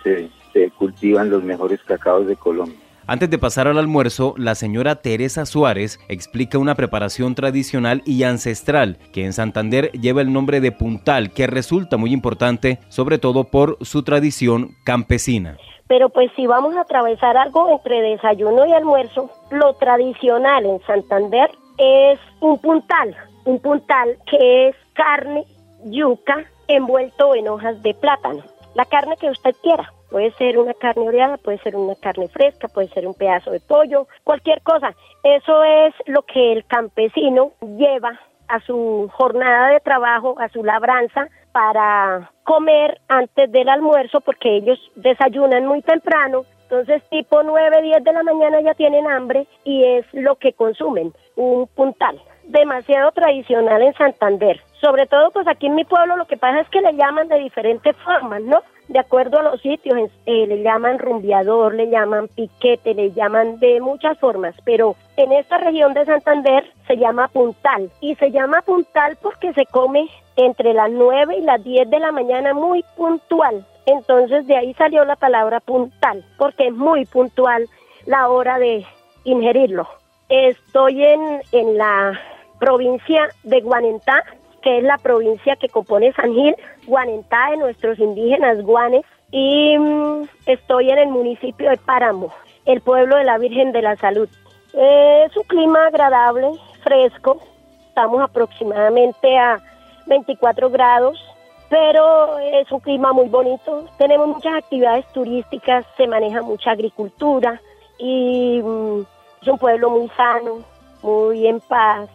se 0.53 0.71
cultivan 0.71 1.31
los 1.31 1.43
mejores 1.43 1.83
cacaos 1.83 2.27
de 2.27 2.37
Colombia. 2.37 2.84
Antes 3.07 3.29
de 3.29 3.39
pasar 3.39 3.69
al 3.69 3.77
almuerzo, 3.77 4.35
la 4.39 4.55
señora 4.55 4.97
Teresa 4.97 5.45
Suárez 5.45 6.01
explica 6.09 6.57
una 6.57 6.75
preparación 6.75 7.35
tradicional 7.35 8.01
y 8.07 8.23
ancestral 8.23 8.97
que 9.13 9.27
en 9.27 9.35
Santander 9.35 9.93
lleva 9.93 10.23
el 10.23 10.33
nombre 10.33 10.63
de 10.63 10.73
puntal, 10.73 11.31
que 11.31 11.47
resulta 11.47 11.99
muy 11.99 12.15
importante, 12.15 12.79
sobre 12.89 13.19
todo 13.19 13.45
por 13.45 13.77
su 13.83 14.05
tradición 14.05 14.71
campesina. 14.85 15.59
Pero 15.87 16.09
pues 16.09 16.31
si 16.35 16.47
vamos 16.47 16.75
a 16.77 16.81
atravesar 16.81 17.37
algo 17.37 17.69
entre 17.69 18.01
desayuno 18.01 18.65
y 18.65 18.73
almuerzo, 18.73 19.29
lo 19.51 19.75
tradicional 19.75 20.65
en 20.65 20.81
Santander 20.87 21.51
es 21.77 22.19
un 22.41 22.59
puntal, 22.59 23.15
un 23.45 23.59
puntal 23.59 24.17
que 24.31 24.69
es 24.69 24.77
carne, 24.95 25.45
yuca, 25.85 26.43
envuelto 26.69 27.35
en 27.35 27.49
hojas 27.49 27.83
de 27.83 27.93
plátano, 27.93 28.43
la 28.75 28.87
carne 28.87 29.19
que 29.21 29.29
usted 29.29 29.55
quiera 29.63 29.93
Puede 30.15 30.31
ser 30.35 30.59
una 30.59 30.75
carne 30.75 31.09
oreada, 31.09 31.39
puede 31.39 31.59
ser 31.59 31.75
una 31.75 31.97
carne 31.97 32.29
fresca, 32.29 32.69
puede 32.69 32.87
ser 32.91 33.05
un 33.05 33.15
pedazo 33.15 33.51
de 33.51 33.59
pollo, 33.59 34.07
cualquier 34.23 34.63
cosa. 34.63 34.95
Eso 35.25 35.65
es 35.65 35.93
lo 36.07 36.23
que 36.23 36.53
el 36.53 36.65
campesino 36.67 37.51
lleva 37.61 38.21
a 38.47 38.61
su 38.61 39.11
jornada 39.13 39.71
de 39.71 39.81
trabajo, 39.81 40.37
a 40.39 40.49
su 40.51 40.63
labranza, 40.63 41.27
para 41.51 42.31
comer 42.45 43.01
antes 43.09 43.51
del 43.51 43.69
almuerzo, 43.69 44.21
porque 44.21 44.59
ellos 44.59 44.79
desayunan 44.95 45.67
muy 45.67 45.83
temprano, 45.83 46.45
entonces 46.63 47.03
tipo 47.11 47.43
9, 47.43 47.83
10 47.83 48.05
de 48.05 48.13
la 48.13 48.23
mañana 48.23 48.61
ya 48.61 48.75
tienen 48.75 49.09
hambre 49.09 49.49
y 49.65 49.83
es 49.83 50.07
lo 50.13 50.37
que 50.37 50.53
consumen, 50.53 51.13
un 51.35 51.67
puntal. 51.67 52.23
Demasiado 52.45 53.11
tradicional 53.11 53.83
en 53.83 53.95
Santander. 53.95 54.61
Sobre 54.81 55.07
todo 55.07 55.33
pues 55.33 55.49
aquí 55.49 55.67
en 55.67 55.75
mi 55.75 55.85
pueblo 55.85 56.17
lo 56.17 56.27
que 56.27 56.37
pasa 56.37 56.61
es 56.61 56.69
que 56.69 56.83
le 56.83 56.93
llaman 56.93 57.27
de 57.27 57.41
diferentes 57.41 57.97
formas, 57.97 58.43
¿no? 58.43 58.63
De 58.89 58.99
acuerdo 58.99 59.39
a 59.39 59.43
los 59.43 59.61
sitios, 59.61 60.11
eh, 60.27 60.47
le 60.47 60.63
llaman 60.63 60.99
rumbeador, 60.99 61.75
le 61.75 61.89
llaman 61.89 62.29
piquete, 62.29 62.95
le 62.95 63.13
llaman 63.13 63.59
de 63.59 63.81
muchas 63.81 64.19
formas, 64.19 64.55
pero 64.65 64.97
en 65.17 65.33
esta 65.33 65.59
región 65.59 65.95
de 65.95 66.05
Santander 66.05 66.65
se 66.87 66.97
llama 66.97 67.29
puntal 67.29 67.91
y 68.01 68.15
se 68.17 68.31
llama 68.31 68.63
puntal 68.63 69.17
porque 69.23 69.53
se 69.55 69.67
come 69.67 70.09
entre 70.37 70.75
las 70.75 70.91
9 70.91 71.37
y 71.39 71.43
las 71.43 71.63
10 71.65 71.89
de 71.89 71.99
la 71.99 72.13
mañana 72.13 72.53
muy 72.53 72.85
puntual. 72.97 73.67
Entonces 73.87 74.47
de 74.47 74.57
ahí 74.57 74.75
salió 74.75 75.05
la 75.05 75.17
palabra 75.17 75.61
puntal, 75.61 76.25
porque 76.39 76.69
es 76.69 76.75
muy 76.75 77.05
puntual 77.07 77.67
la 78.07 78.29
hora 78.29 78.59
de 78.59 78.85
ingerirlo. 79.25 79.89
Estoy 80.29 81.05
en, 81.05 81.43
en 81.53 81.79
la 81.79 82.19
provincia 82.59 83.29
de 83.43 83.61
Guanentá, 83.61 84.25
que 84.65 84.79
es 84.79 84.83
la 84.83 84.97
provincia 84.97 85.57
que 85.57 85.69
compone 85.69 86.15
San 86.15 86.33
Gil, 86.33 86.57
Guanentá 86.87 87.51
de 87.51 87.59
nuestros 87.59 87.99
indígenas 87.99 88.63
guanes, 88.63 89.03
y 89.31 89.77
mm, 89.77 90.23
estoy 90.47 90.91
en 90.91 90.99
el 90.99 91.09
municipio 91.09 91.69
de 91.69 91.77
Páramo, 91.77 92.33
el 92.65 92.81
pueblo 92.81 93.17
de 93.17 93.25
la 93.25 93.37
Virgen 93.37 93.73
de 93.73 93.83
la 93.83 93.97
Salud. 93.97 94.29
Es 94.73 95.37
un 95.37 95.43
clima 95.45 95.87
agradable, 95.87 96.51
fresco, 96.83 97.41
estamos 97.89 98.23
aproximadamente 98.23 99.37
a 99.37 99.61
24 100.07 100.71
grados, 100.71 101.23
pero 101.69 102.39
es 102.39 102.71
un 102.73 102.81
clima 102.81 103.13
muy 103.13 103.29
bonito. 103.29 103.85
Tenemos 103.99 104.29
muchas 104.29 104.55
actividades 104.55 105.07
turísticas, 105.13 105.85
se 105.99 106.07
maneja 106.07 106.41
mucha 106.41 106.71
agricultura 106.71 107.61
y 107.99 108.63
mm, 108.65 109.01
es 109.43 109.49
un 109.49 109.59
pueblo 109.59 109.91
muy 109.91 110.09
sano, 110.17 110.61
muy 111.03 111.47
en 111.47 111.61
paz, 111.61 112.09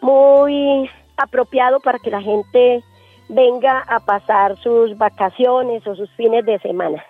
muy 0.00 0.90
apropiado 1.18 1.80
para 1.80 1.98
que 1.98 2.10
la 2.10 2.22
gente 2.22 2.82
venga 3.28 3.80
a 3.80 4.00
pasar 4.00 4.56
sus 4.58 4.96
vacaciones 4.96 5.86
o 5.86 5.94
sus 5.94 6.10
fines 6.12 6.44
de 6.46 6.58
semana. 6.60 7.04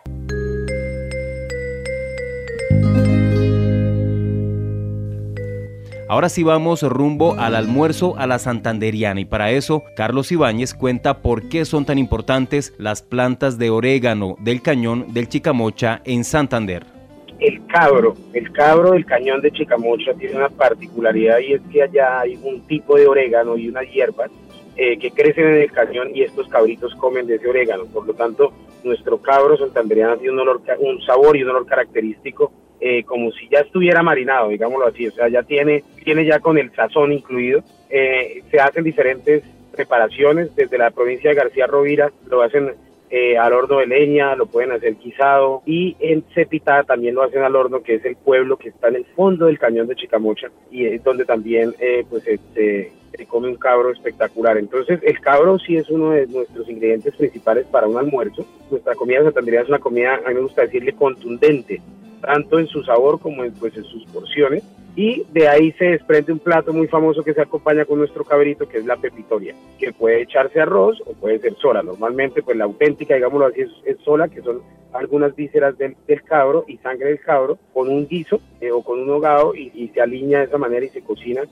Ahora 6.11 6.31
sí 6.31 6.43
vamos 6.43 6.83
rumbo 6.83 7.35
al 7.39 7.55
almuerzo 7.55 8.15
a 8.17 8.27
la 8.27 8.39
santanderiana 8.39 9.21
y 9.21 9.27
para 9.27 9.51
eso 9.51 9.83
Carlos 9.95 10.33
Ibáñez 10.33 10.73
cuenta 10.73 11.21
por 11.21 11.51
qué 11.51 11.67
son 11.67 11.85
tan 11.85 11.99
importantes 11.99 12.73
las 12.79 13.03
plantas 13.03 13.59
de 13.59 13.69
orégano 13.69 14.37
del 14.41 14.63
cañón 14.63 15.13
del 15.13 15.29
Chicamocha 15.29 16.01
en 16.07 16.25
Santander. 16.25 16.98
El 17.41 17.67
cabro, 17.67 18.15
el 18.33 18.51
cabro 18.53 18.93
del 18.93 19.07
cañón 19.07 19.41
de 19.41 19.53
Chicamocha 19.53 20.13
tiene 20.15 20.37
una 20.37 20.49
particularidad 20.49 21.39
y 21.39 21.53
es 21.55 21.63
que 21.71 21.83
allá 21.83 22.21
hay 22.21 22.37
un 22.43 22.67
tipo 22.67 22.97
de 22.97 23.07
orégano 23.07 23.57
y 23.57 23.69
unas 23.69 23.89
hierbas 23.93 24.31
eh, 24.77 24.99
que 24.99 25.11
crecen 25.13 25.47
en 25.47 25.63
el 25.63 25.73
cañón 25.73 26.11
y 26.15 26.23
estos 26.23 26.49
cabritos 26.49 26.95
comen 26.97 27.27
de 27.27 27.37
ese 27.37 27.49
orégano. 27.49 27.87
Por 27.87 28.07
lo 28.07 28.15
tanto, 28.15 28.53
nuestro 28.83 29.19
cabro 29.23 29.57
santanderiano 29.57 30.17
tiene 30.17 30.35
un, 30.35 30.41
olor, 30.41 30.63
un 30.79 31.01
sabor 31.03 31.37
y 31.37 31.43
un 31.43 31.51
olor 31.51 31.67
característico 31.67 32.53
eh, 32.81 33.03
como 33.05 33.33
si 33.33 33.49
ya 33.49 33.61
estuviera 33.61 34.03
marinado, 34.03 34.49
digámoslo 34.49 34.87
así. 34.87 35.07
O 35.07 35.13
sea, 35.13 35.29
ya 35.29 35.43
tiene, 35.43 35.85
tiene 36.05 36.25
ya 36.25 36.41
con 36.41 36.59
el 36.59 36.73
sazón 36.75 37.13
incluido. 37.13 37.63
Eh, 37.91 38.43
se 38.51 38.61
hacen 38.61 38.85
diferentes 38.85 39.43
preparaciones 39.73 40.55
desde 40.57 40.79
la 40.79 40.91
provincia 40.91 41.31
de 41.31 41.37
García 41.37 41.67
Rovira, 41.67 42.11
lo 42.29 42.43
hacen 42.43 42.75
eh, 43.11 43.39
al 43.39 43.53
horno 43.53 43.79
de 43.79 43.87
leña, 43.87 44.37
lo 44.37 44.47
pueden 44.47 44.73
hacer 44.73 44.97
guisado 44.97 45.63
y 45.65 45.97
en 45.99 46.25
Cepita 46.35 46.83
también 46.85 47.15
lo 47.15 47.23
hacen 47.23 47.43
al 47.43 47.57
horno, 47.57 47.83
que 47.83 47.95
es 47.95 48.05
el 48.05 48.17
pueblo 48.17 48.57
que 48.57 48.69
está 48.69 48.89
en 48.89 48.97
el 48.97 49.05
fondo 49.05 49.47
del 49.47 49.59
cañón 49.59 49.87
de 49.87 49.97
Chicamocha 49.97 50.49
y 50.71 50.85
es 50.85 51.03
donde 51.03 51.25
también 51.25 51.75
eh, 51.79 52.05
pues 52.09 52.25
se, 52.25 52.93
come 53.27 53.49
un 53.49 53.57
cabro 53.57 53.91
espectacular. 53.91 54.59
Entonces 54.59 55.01
el 55.03 55.21
cabro 55.21 55.59
sí 55.59 55.77
es 55.77 55.89
uno 55.89 56.11
de 56.11 56.27
nuestros 56.27 56.69
ingredientes 56.69 57.17
principales 57.17 57.67
para 57.67 57.89
un 57.89 57.97
almuerzo. 57.97 58.47
Nuestra 58.71 58.95
comida 58.95 59.23
santandereana 59.23 59.65
es 59.65 59.69
una 59.71 59.79
comida, 59.79 60.21
a 60.25 60.29
mí 60.29 60.35
me 60.35 60.41
gusta 60.43 60.63
decirle 60.63 60.93
contundente, 60.93 61.81
tanto 62.21 62.59
en 62.59 62.67
su 62.67 62.83
sabor 62.85 63.21
como 63.21 63.45
en, 63.45 63.53
pues, 63.55 63.77
en 63.77 63.85
sus 63.85 64.05
porciones 64.07 64.63
y 64.99 65.25
de 65.33 65.47
ahí 65.47 65.71
se 65.79 65.85
desprende 65.85 66.33
un 66.33 66.41
plato 66.41 66.73
muy 66.73 66.89
famoso 66.89 67.23
que 67.23 67.33
se 67.33 67.41
acompaña 67.41 67.85
con 67.85 68.01
nuestro 68.01 68.25
cabrito, 68.25 68.69
que 68.69 68.79
es 68.79 68.85
la 68.85 68.97
pepitoria, 68.97 69.55
que 69.79 69.93
puede 69.93 70.23
echarse 70.23 70.61
arroz 70.61 71.01
o 71.07 71.13
puede 71.13 71.39
ser 71.39 71.55
sola. 71.55 71.85
Normalmente, 71.85 72.43
pues 72.43 72.57
la 72.57 72.65
auténtica, 72.65 73.15
digámoslo 73.15 73.47
así, 73.47 73.61
es, 73.85 73.97
sola, 74.05 74.27
que 74.27 74.43
son 74.43 74.61
algunas 74.93 75.37
vísceras 75.37 75.79
del, 75.79 75.95
cabro 76.25 76.65
y 76.67 76.79
sangre 76.79 77.11
del 77.11 77.21
cabro, 77.21 77.59
con 77.73 77.89
un 77.89 78.09
guiso 78.09 78.41
eh, 78.61 78.73
o 78.73 78.83
con 78.83 78.99
un 79.01 79.09
hogado 79.11 79.55
y, 79.55 79.71
y 79.73 79.87
se 79.95 80.01
alinea 80.01 80.41
de 80.41 80.47
esa 80.47 80.59
manera 80.59 80.85
y 80.85 80.89
se 80.89 81.03
cocina 81.03 81.43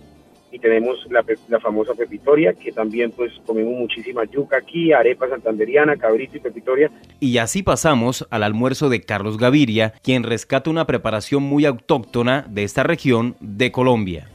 y 0.56 0.58
tenemos 0.58 1.06
la, 1.10 1.60
famosa 1.60 1.92
pepitoria, 1.94 2.54
que 2.54 2.72
también 2.72 3.10
pues 3.10 3.30
comemos 3.44 3.78
muchísima 3.78 4.24
yuca 4.24 4.56
aquí, 4.56 4.90
arepa 4.90 5.28
santanderiana, 5.28 5.96
cabrito 5.96 6.38
y 6.38 6.40
pepitoria. 6.40 6.90
Y 7.20 7.36
así 7.36 7.62
pasamos 7.62 8.26
al 8.30 8.42
almuerzo 8.42 8.88
de 8.88 9.02
Carlos 9.02 9.36
Gaviria, 9.36 9.92
quien 10.02 10.22
rescata 10.22 10.70
una 10.70 10.86
preparación 10.86 11.42
muy 11.42 11.66
autóctona 11.66 12.46
de 12.48 12.64
esta 12.64 12.84
región 12.84 13.36
de 13.40 13.70
Colombia. 13.70 14.28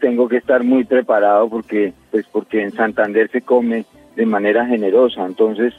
tengo 0.00 0.28
que 0.28 0.36
estar 0.36 0.62
muy 0.64 0.84
preparado 0.84 1.48
porque, 1.48 1.94
pues 2.10 2.26
porque 2.30 2.62
en 2.62 2.72
Santander 2.72 3.30
se 3.30 3.40
come 3.40 3.86
de 4.16 4.26
manera 4.26 4.66
generosa, 4.66 5.24
entonces 5.24 5.72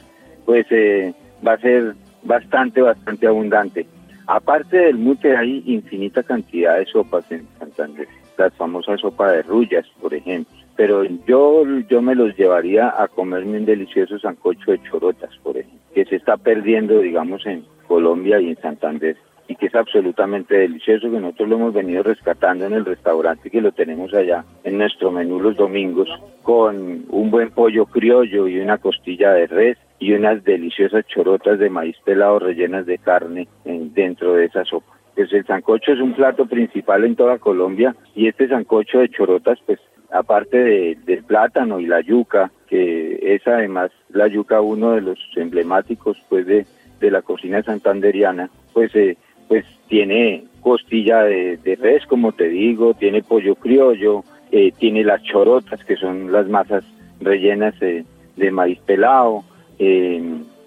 pues 0.46 0.66
eh, 0.70 1.14
va 1.46 1.52
a 1.52 1.58
ser 1.58 1.94
bastante, 2.24 2.80
bastante 2.80 3.28
abundante. 3.28 3.86
Aparte 4.26 4.78
del 4.78 4.98
mute 4.98 5.36
hay 5.36 5.62
infinita 5.64 6.24
cantidad 6.24 6.76
de 6.76 6.86
sopas 6.86 7.24
en 7.30 7.46
Santander 7.60 8.08
la 8.40 8.50
famosa 8.50 8.96
sopa 8.96 9.32
de 9.32 9.42
rullas, 9.42 9.86
por 10.00 10.14
ejemplo. 10.14 10.54
Pero 10.76 11.04
yo, 11.26 11.64
yo 11.88 12.00
me 12.00 12.14
los 12.14 12.36
llevaría 12.36 12.94
a 12.96 13.06
comerme 13.08 13.58
un 13.58 13.66
delicioso 13.66 14.18
sancocho 14.18 14.70
de 14.70 14.82
chorotas, 14.82 15.36
por 15.42 15.56
ejemplo, 15.56 15.78
que 15.94 16.06
se 16.06 16.16
está 16.16 16.36
perdiendo, 16.36 17.00
digamos, 17.00 17.44
en 17.46 17.64
Colombia 17.86 18.40
y 18.40 18.50
en 18.50 18.56
Santander 18.56 19.16
y 19.46 19.56
que 19.56 19.66
es 19.66 19.74
absolutamente 19.74 20.56
delicioso, 20.56 21.10
que 21.10 21.18
nosotros 21.18 21.48
lo 21.48 21.56
hemos 21.56 21.74
venido 21.74 22.04
rescatando 22.04 22.66
en 22.66 22.72
el 22.72 22.84
restaurante 22.84 23.50
que 23.50 23.60
lo 23.60 23.72
tenemos 23.72 24.14
allá 24.14 24.44
en 24.62 24.78
nuestro 24.78 25.10
menú 25.10 25.40
los 25.40 25.56
domingos, 25.56 26.08
con 26.44 27.04
un 27.08 27.30
buen 27.32 27.50
pollo 27.50 27.84
criollo 27.86 28.46
y 28.46 28.60
una 28.60 28.78
costilla 28.78 29.32
de 29.32 29.48
res 29.48 29.76
y 29.98 30.12
unas 30.12 30.44
deliciosas 30.44 31.04
chorotas 31.08 31.58
de 31.58 31.68
maíz 31.68 31.96
pelado 32.04 32.38
rellenas 32.38 32.86
de 32.86 32.98
carne 32.98 33.48
dentro 33.64 34.34
de 34.34 34.44
esa 34.44 34.64
sopa 34.64 34.99
pues 35.20 35.34
el 35.34 35.44
sancocho 35.44 35.92
es 35.92 36.00
un 36.00 36.14
plato 36.14 36.46
principal 36.46 37.04
en 37.04 37.14
toda 37.14 37.36
Colombia 37.36 37.94
y 38.14 38.26
este 38.26 38.48
sancocho 38.48 39.00
de 39.00 39.10
chorotas, 39.10 39.58
pues 39.66 39.78
aparte 40.10 40.96
del 41.04 41.24
plátano 41.24 41.78
y 41.78 41.84
la 41.84 42.00
yuca, 42.00 42.50
que 42.66 43.18
es 43.22 43.46
además 43.46 43.90
la 44.08 44.28
yuca 44.28 44.62
uno 44.62 44.92
de 44.92 45.02
los 45.02 45.18
emblemáticos 45.36 46.16
pues 46.30 46.46
de, 46.46 46.64
la 47.02 47.20
cocina 47.20 47.62
santanderiana, 47.62 48.48
pues 48.72 48.96
eh, 48.96 49.18
pues 49.46 49.66
tiene 49.88 50.44
costilla 50.62 51.22
de, 51.24 51.78
res, 51.78 52.06
como 52.06 52.32
te 52.32 52.48
digo, 52.48 52.94
tiene 52.94 53.22
pollo 53.22 53.56
criollo, 53.56 54.24
eh, 54.50 54.72
tiene 54.78 55.04
las 55.04 55.22
chorotas, 55.22 55.84
que 55.84 55.96
son 55.96 56.32
las 56.32 56.48
masas 56.48 56.82
rellenas 57.20 57.78
de 57.78 58.50
maíz 58.50 58.78
pelado, 58.86 59.44
eh, 59.78 60.22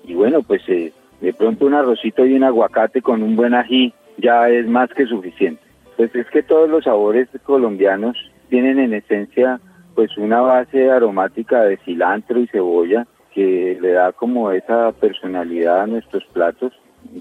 y 0.06 0.14
bueno, 0.14 0.44
pues 0.44 0.62
de 0.68 1.34
pronto 1.36 1.66
un 1.66 1.74
arrocito 1.74 2.24
y 2.24 2.36
un 2.36 2.44
aguacate 2.44 3.02
con 3.02 3.24
un 3.24 3.36
buen 3.36 3.56
ají, 3.56 3.96
ya 4.18 4.50
es 4.50 4.68
más 4.68 4.90
que 4.94 5.06
suficiente. 5.06 5.62
Pues 5.98 6.14
es 6.16 6.28
que 6.28 6.44
todos 6.44 6.70
los 6.70 6.86
sabores 6.86 7.28
colombianos 7.44 8.18
tienen 8.50 8.80
en 8.80 8.94
esencia 8.94 9.60
pues 9.96 10.18
una 10.18 10.42
base 10.42 10.90
aromática 10.90 11.64
de 11.64 11.78
cilantro 11.78 12.40
y 12.40 12.48
cebolla 12.48 13.06
que 13.34 13.78
le 13.80 13.92
da 13.92 14.12
como 14.12 14.52
esa 14.52 14.92
personalidad 14.94 15.82
a 15.82 15.88
nuestros 15.88 16.24
platos, 16.26 16.74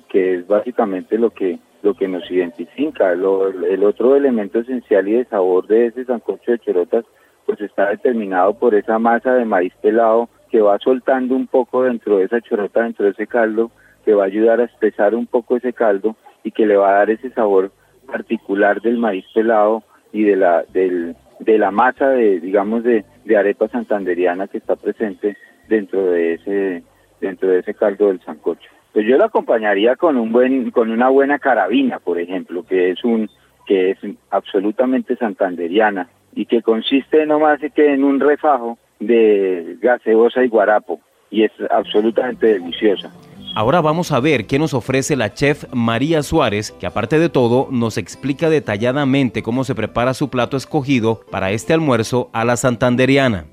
que 0.08 0.34
es 0.34 0.46
básicamente 0.46 1.18
lo 1.18 1.30
que 1.30 1.58
lo 1.82 1.94
que 1.94 2.06
nos 2.06 2.30
identifica. 2.30 3.12
el 3.12 3.84
otro 3.84 4.14
elemento 4.14 4.60
esencial 4.60 5.08
y 5.08 5.12
de 5.14 5.24
sabor 5.24 5.66
de 5.66 5.86
ese 5.86 6.04
sancocho 6.04 6.52
de 6.52 6.58
chorotas 6.60 7.04
pues 7.44 7.60
está 7.60 7.90
determinado 7.90 8.54
por 8.54 8.74
esa 8.74 8.98
masa 8.98 9.34
de 9.34 9.44
maíz 9.44 9.74
pelado 9.82 10.28
que 10.50 10.60
va 10.60 10.78
soltando 10.78 11.34
un 11.34 11.46
poco 11.46 11.82
dentro 11.82 12.18
de 12.18 12.24
esa 12.24 12.40
chorota, 12.40 12.82
dentro 12.82 13.06
de 13.06 13.12
ese 13.12 13.26
caldo, 13.26 13.70
que 14.04 14.14
va 14.14 14.24
a 14.24 14.26
ayudar 14.26 14.60
a 14.60 14.64
espesar 14.64 15.14
un 15.14 15.26
poco 15.26 15.56
ese 15.56 15.72
caldo 15.72 16.14
y 16.44 16.50
que 16.50 16.66
le 16.66 16.76
va 16.76 16.90
a 16.90 16.98
dar 16.98 17.10
ese 17.10 17.30
sabor 17.30 17.72
particular 18.06 18.80
del 18.80 18.98
maíz 18.98 19.24
pelado 19.34 19.82
y 20.12 20.24
de 20.24 20.36
la 20.36 20.64
del, 20.72 21.16
de 21.40 21.58
la 21.58 21.70
masa 21.70 22.08
de 22.10 22.40
digamos 22.40 22.84
de, 22.84 23.04
arepa 23.36 23.68
santanderiana 23.68 24.48
que 24.48 24.58
está 24.58 24.76
presente 24.76 25.36
dentro 25.68 26.10
de 26.10 26.34
ese 26.34 26.82
dentro 27.20 27.48
de 27.48 27.60
ese 27.60 27.74
caldo 27.74 28.08
del 28.08 28.20
sancocho. 28.20 28.68
Pues 28.92 29.06
yo 29.06 29.16
lo 29.16 29.24
acompañaría 29.24 29.96
con 29.96 30.18
un 30.18 30.32
buen, 30.32 30.70
con 30.70 30.90
una 30.90 31.08
buena 31.08 31.38
carabina, 31.38 31.98
por 31.98 32.18
ejemplo, 32.18 32.66
que 32.66 32.90
es 32.90 33.02
un, 33.04 33.30
que 33.66 33.92
es 33.92 33.98
absolutamente 34.30 35.16
santanderiana 35.16 36.08
y 36.34 36.46
que 36.46 36.62
consiste 36.62 37.24
no 37.24 37.38
más 37.38 37.60
que 37.74 37.94
en 37.94 38.04
un 38.04 38.20
refajo 38.20 38.76
de 39.00 39.76
gaseosa 39.80 40.44
y 40.44 40.48
guarapo 40.48 41.00
y 41.30 41.44
es 41.44 41.52
absolutamente 41.70 42.58
deliciosa. 42.58 43.10
Ahora 43.54 43.82
vamos 43.82 44.12
a 44.12 44.20
ver 44.20 44.46
qué 44.46 44.58
nos 44.58 44.72
ofrece 44.72 45.14
la 45.14 45.34
chef 45.34 45.66
María 45.74 46.22
Suárez, 46.22 46.72
que 46.72 46.86
aparte 46.86 47.18
de 47.18 47.28
todo 47.28 47.68
nos 47.70 47.98
explica 47.98 48.48
detalladamente 48.48 49.42
cómo 49.42 49.64
se 49.64 49.74
prepara 49.74 50.14
su 50.14 50.30
plato 50.30 50.56
escogido 50.56 51.20
para 51.30 51.50
este 51.50 51.74
almuerzo 51.74 52.30
a 52.32 52.46
la 52.46 52.56
santanderiana. 52.56 53.44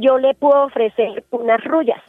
Yo 0.00 0.18
le 0.18 0.34
puedo 0.34 0.64
ofrecer 0.64 1.22
unas 1.30 1.62
rullas, 1.62 2.02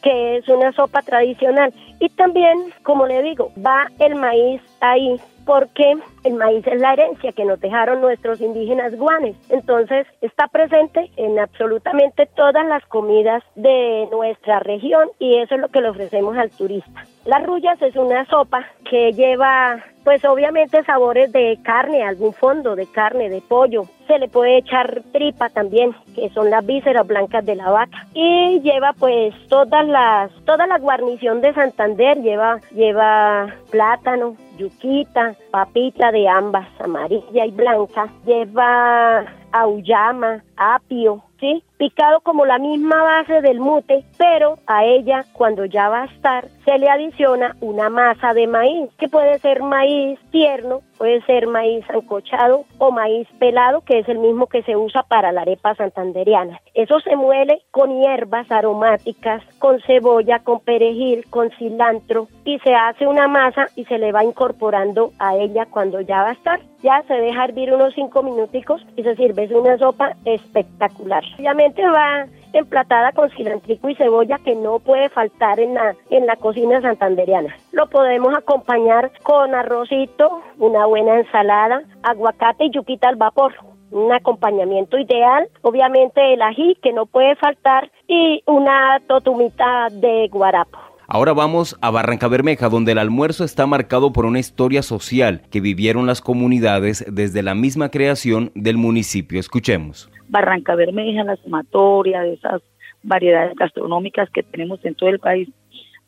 que 0.00 0.36
es 0.36 0.48
una 0.48 0.70
sopa 0.72 1.02
tradicional. 1.02 1.74
Y 1.98 2.08
también, 2.10 2.72
como 2.84 3.08
le 3.08 3.20
digo, 3.22 3.50
va 3.66 3.88
el 3.98 4.14
maíz 4.14 4.60
ahí 4.80 5.16
porque 5.44 5.94
el 6.24 6.34
maíz 6.34 6.66
es 6.66 6.80
la 6.80 6.92
herencia 6.92 7.32
que 7.32 7.44
nos 7.44 7.60
dejaron 7.60 8.00
nuestros 8.00 8.40
indígenas 8.40 8.96
guanes. 8.96 9.36
Entonces 9.48 10.06
está 10.20 10.48
presente 10.48 11.10
en 11.16 11.38
absolutamente 11.38 12.26
todas 12.26 12.66
las 12.66 12.84
comidas 12.86 13.42
de 13.54 14.08
nuestra 14.10 14.60
región 14.60 15.08
y 15.18 15.38
eso 15.38 15.54
es 15.54 15.60
lo 15.60 15.68
que 15.68 15.80
le 15.80 15.90
ofrecemos 15.90 16.36
al 16.36 16.50
turista. 16.50 17.04
Las 17.24 17.44
rullas 17.44 17.80
es 17.82 17.94
una 17.96 18.24
sopa 18.26 18.66
que 18.88 19.12
lleva 19.12 19.82
pues 20.04 20.24
obviamente 20.24 20.82
sabores 20.84 21.32
de 21.32 21.58
carne, 21.62 22.02
algún 22.02 22.32
fondo 22.32 22.74
de 22.74 22.86
carne, 22.86 23.28
de 23.28 23.40
pollo. 23.40 23.84
Se 24.06 24.18
le 24.18 24.28
puede 24.28 24.58
echar 24.58 25.02
tripa 25.12 25.48
también, 25.48 25.94
que 26.14 26.28
son 26.30 26.50
las 26.50 26.66
vísceras 26.66 27.06
blancas 27.06 27.44
de 27.46 27.54
la 27.54 27.70
vaca. 27.70 28.06
Y 28.12 28.60
lleva 28.60 28.92
pues 28.98 29.34
todas 29.48 29.86
las, 29.86 30.32
toda 30.44 30.66
la 30.66 30.78
guarnición 30.78 31.40
de 31.40 31.54
Santander, 31.54 32.20
lleva, 32.20 32.60
lleva 32.74 33.54
plátano, 33.70 34.36
yuquita, 34.58 35.34
papita 35.50 36.12
de 36.12 36.28
ambas, 36.28 36.68
amarilla 36.80 37.46
y 37.46 37.50
blanca, 37.50 38.08
lleva 38.24 39.24
auyama, 39.52 40.42
apio, 40.56 41.22
¿sí? 41.40 41.62
Picado 41.82 42.20
como 42.20 42.46
la 42.46 42.58
misma 42.58 43.02
base 43.02 43.40
del 43.40 43.58
mute, 43.58 44.04
pero 44.16 44.56
a 44.68 44.84
ella 44.84 45.24
cuando 45.32 45.64
ya 45.64 45.88
va 45.88 46.02
a 46.02 46.04
estar 46.04 46.46
se 46.64 46.78
le 46.78 46.88
adiciona 46.88 47.56
una 47.60 47.90
masa 47.90 48.34
de 48.34 48.46
maíz, 48.46 48.88
que 48.98 49.08
puede 49.08 49.38
ser 49.40 49.62
maíz 49.62 50.18
tierno, 50.30 50.82
puede 50.96 51.20
ser 51.22 51.48
maíz 51.48 51.84
ancochado 51.90 52.64
o 52.78 52.92
maíz 52.92 53.26
pelado, 53.40 53.80
que 53.80 53.98
es 53.98 54.08
el 54.08 54.18
mismo 54.18 54.46
que 54.46 54.62
se 54.62 54.76
usa 54.76 55.02
para 55.02 55.32
la 55.32 55.40
arepa 55.42 55.74
santanderiana. 55.74 56.60
Eso 56.74 57.00
se 57.00 57.16
muele 57.16 57.62
con 57.72 58.00
hierbas 58.00 58.48
aromáticas, 58.52 59.42
con 59.58 59.80
cebolla, 59.80 60.38
con 60.40 60.60
perejil, 60.60 61.24
con 61.30 61.50
cilantro 61.58 62.28
y 62.44 62.58
se 62.60 62.74
hace 62.74 63.06
una 63.06 63.26
masa 63.26 63.66
y 63.74 63.84
se 63.86 63.98
le 63.98 64.12
va 64.12 64.24
incorporando 64.24 65.10
a 65.18 65.36
ella 65.36 65.66
cuando 65.66 66.00
ya 66.00 66.22
va 66.22 66.28
a 66.30 66.34
estar. 66.34 66.60
Ya 66.82 67.02
se 67.06 67.14
deja 67.14 67.44
hervir 67.44 67.72
unos 67.72 67.94
cinco 67.94 68.24
minuticos 68.24 68.84
y 68.96 69.04
se 69.04 69.14
sirve. 69.14 69.44
Es 69.44 69.52
una 69.52 69.78
sopa 69.78 70.16
espectacular. 70.24 71.22
Obviamente 71.38 71.71
va 71.80 72.26
emplatada 72.52 73.12
con 73.12 73.30
cilantrico 73.30 73.88
y 73.88 73.94
cebolla 73.94 74.38
que 74.44 74.54
no 74.54 74.78
puede 74.78 75.08
faltar 75.08 75.58
en 75.58 75.74
la, 75.74 75.94
en 76.10 76.26
la 76.26 76.36
cocina 76.36 76.80
santanderiana. 76.80 77.54
Lo 77.72 77.88
podemos 77.88 78.34
acompañar 78.36 79.10
con 79.22 79.54
arrocito, 79.54 80.42
una 80.58 80.86
buena 80.86 81.18
ensalada, 81.18 81.82
aguacate 82.02 82.66
y 82.66 82.70
yuquita 82.70 83.08
al 83.08 83.16
vapor. 83.16 83.54
Un 83.90 84.10
acompañamiento 84.12 84.98
ideal, 84.98 85.48
obviamente 85.60 86.32
el 86.32 86.40
ají 86.40 86.76
que 86.82 86.94
no 86.94 87.04
puede 87.06 87.36
faltar 87.36 87.90
y 88.08 88.42
una 88.46 89.00
totumita 89.06 89.88
de 89.90 90.28
guarapo. 90.28 90.78
Ahora 91.08 91.34
vamos 91.34 91.76
a 91.82 91.90
Barranca 91.90 92.26
Bermeja, 92.26 92.70
donde 92.70 92.92
el 92.92 92.98
almuerzo 92.98 93.44
está 93.44 93.66
marcado 93.66 94.14
por 94.14 94.24
una 94.24 94.38
historia 94.38 94.82
social 94.82 95.42
que 95.50 95.60
vivieron 95.60 96.06
las 96.06 96.22
comunidades 96.22 97.04
desde 97.06 97.42
la 97.42 97.54
misma 97.54 97.90
creación 97.90 98.50
del 98.54 98.78
municipio. 98.78 99.38
Escuchemos. 99.38 100.10
Barranca 100.32 100.74
Bermeja, 100.74 101.24
la 101.24 101.36
sumatoria 101.36 102.22
de 102.22 102.32
esas 102.32 102.62
variedades 103.02 103.54
gastronómicas 103.54 104.30
que 104.30 104.42
tenemos 104.42 104.82
en 104.84 104.94
todo 104.94 105.10
el 105.10 105.18
país. 105.18 105.48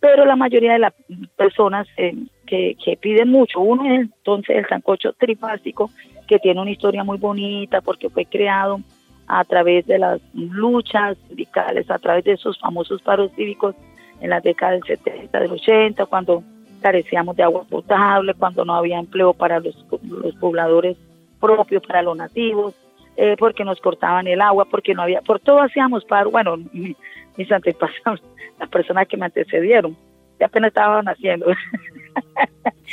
Pero 0.00 0.24
la 0.24 0.34
mayoría 0.34 0.72
de 0.72 0.78
las 0.78 0.94
personas 1.36 1.86
eh, 1.98 2.14
que, 2.46 2.98
piden 3.00 3.28
mucho, 3.28 3.60
uno 3.60 3.84
es 3.84 4.00
entonces 4.00 4.56
el 4.56 4.66
sancocho 4.66 5.12
trifásico, 5.12 5.90
que 6.26 6.38
tiene 6.38 6.62
una 6.62 6.70
historia 6.70 7.04
muy 7.04 7.18
bonita 7.18 7.82
porque 7.82 8.08
fue 8.08 8.24
creado 8.24 8.80
a 9.26 9.44
través 9.44 9.86
de 9.86 9.98
las 9.98 10.20
luchas 10.32 11.18
sindicales, 11.28 11.90
a 11.90 11.98
través 11.98 12.24
de 12.24 12.32
esos 12.32 12.58
famosos 12.58 13.02
paros 13.02 13.30
cívicos 13.36 13.74
en 14.22 14.30
las 14.30 14.42
décadas 14.42 14.80
del 14.80 14.98
70, 14.98 15.38
del 15.38 15.52
80, 15.52 16.06
cuando 16.06 16.42
carecíamos 16.80 17.36
de 17.36 17.42
agua 17.42 17.64
potable, 17.68 18.32
cuando 18.32 18.64
no 18.64 18.74
había 18.74 18.98
empleo 18.98 19.34
para 19.34 19.60
los 19.60 19.74
pobladores 20.40 20.96
propios, 21.40 21.82
para 21.86 22.02
los 22.02 22.16
nativos, 22.16 22.74
eh, 23.16 23.36
porque 23.38 23.64
nos 23.64 23.80
cortaban 23.80 24.26
el 24.26 24.40
agua, 24.40 24.64
porque 24.64 24.94
no 24.94 25.02
había, 25.02 25.20
por 25.20 25.40
todo 25.40 25.60
hacíamos 25.62 26.04
paro, 26.04 26.30
bueno, 26.30 26.56
mis 27.36 27.52
antepasados, 27.52 28.22
las 28.58 28.68
personas 28.68 29.08
que 29.08 29.16
me 29.16 29.26
antecedieron, 29.26 29.96
que 30.38 30.44
apenas 30.44 30.68
estaban 30.68 31.06
haciendo. 31.06 31.46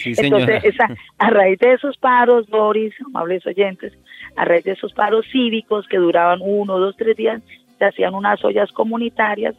Entonces, 0.06 0.64
esa, 0.64 0.90
a 1.18 1.30
raíz 1.30 1.60
de 1.60 1.74
esos 1.74 1.98
paros, 1.98 2.48
Boris, 2.48 2.94
amables 3.06 3.46
oyentes, 3.46 3.94
a 4.36 4.46
raíz 4.46 4.64
de 4.64 4.72
esos 4.72 4.94
paros 4.94 5.26
cívicos 5.32 5.88
que 5.88 5.98
duraban 5.98 6.40
uno, 6.42 6.80
dos, 6.80 6.96
tres 6.98 7.16
días, 7.18 7.42
se 7.78 7.86
hacían 7.86 8.14
unas 8.14 8.44
ollas 8.44 8.72
comunitarias 8.72 9.56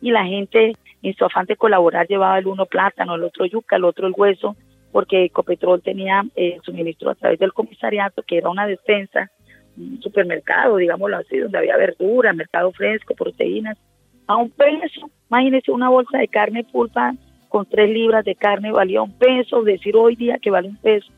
y 0.00 0.10
la 0.10 0.24
gente, 0.24 0.72
en 1.02 1.14
su 1.14 1.24
afán 1.24 1.46
de 1.46 1.56
colaborar, 1.56 2.06
llevaba 2.06 2.38
el 2.38 2.46
uno 2.46 2.66
plátano, 2.66 3.14
el 3.14 3.24
otro 3.24 3.46
yuca, 3.46 3.76
el 3.76 3.84
otro 3.84 4.06
el 4.06 4.14
hueso, 4.16 4.56
porque 4.92 5.24
Ecopetrol 5.24 5.82
tenía 5.82 6.24
eh, 6.36 6.58
suministro 6.62 7.10
a 7.10 7.14
través 7.14 7.38
del 7.38 7.52
comisariato, 7.52 8.22
que 8.22 8.38
era 8.38 8.48
una 8.48 8.66
despensa 8.66 9.30
un 9.76 10.00
supermercado, 10.02 10.76
digámoslo 10.76 11.16
así, 11.18 11.38
donde 11.38 11.58
había 11.58 11.76
verdura, 11.76 12.32
mercado 12.32 12.72
fresco, 12.72 13.14
proteínas, 13.14 13.76
a 14.26 14.36
un 14.36 14.50
peso. 14.50 15.10
Imagínense 15.30 15.70
una 15.70 15.88
bolsa 15.88 16.18
de 16.18 16.28
carne 16.28 16.64
pulpa 16.64 17.14
con 17.48 17.66
tres 17.66 17.88
libras 17.90 18.24
de 18.24 18.34
carne 18.34 18.72
valía 18.72 19.02
un 19.02 19.16
peso, 19.16 19.62
decir 19.62 19.96
hoy 19.96 20.16
día 20.16 20.38
que 20.38 20.50
vale 20.50 20.68
un 20.68 20.76
peso, 20.76 21.10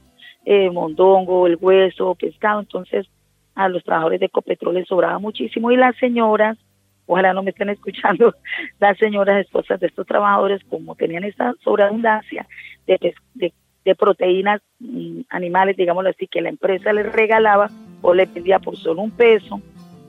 eh, 0.45 0.71
mondongo, 0.71 1.47
el 1.47 1.59
hueso, 1.61 2.15
pescado, 2.15 2.61
entonces 2.61 3.07
a 3.55 3.69
los 3.69 3.83
trabajadores 3.83 4.21
de 4.21 4.27
Ecopetrol 4.27 4.75
les 4.75 4.87
sobraba 4.87 5.19
muchísimo 5.19 5.73
y 5.73 5.77
las 5.77 5.97
señoras, 5.97 6.57
ojalá 7.07 7.33
no 7.33 7.43
me 7.43 7.51
estén 7.51 7.71
escuchando, 7.71 8.35
las 8.79 8.97
señoras 8.99 9.45
esposas 9.45 9.81
de 9.81 9.89
estos 9.89 10.07
trabajadores, 10.07 10.63
como 10.69 10.95
tenían 10.95 11.25
esta 11.25 11.55
sobreabundancia 11.65 12.47
de, 12.87 13.15
de, 13.35 13.53
de 13.85 13.95
proteínas 13.97 14.61
mm, 14.79 15.23
animales, 15.31 15.77
digámoslo 15.77 16.11
así, 16.11 16.29
que 16.29 16.41
la 16.41 16.51
empresa 16.51 16.93
les 16.93 17.11
regalaba, 17.13 17.69
o 18.03 18.15
le 18.15 18.27
pedía 18.27 18.59
por 18.59 18.77
solo 18.77 19.03
un 19.03 19.11
peso 19.11 19.61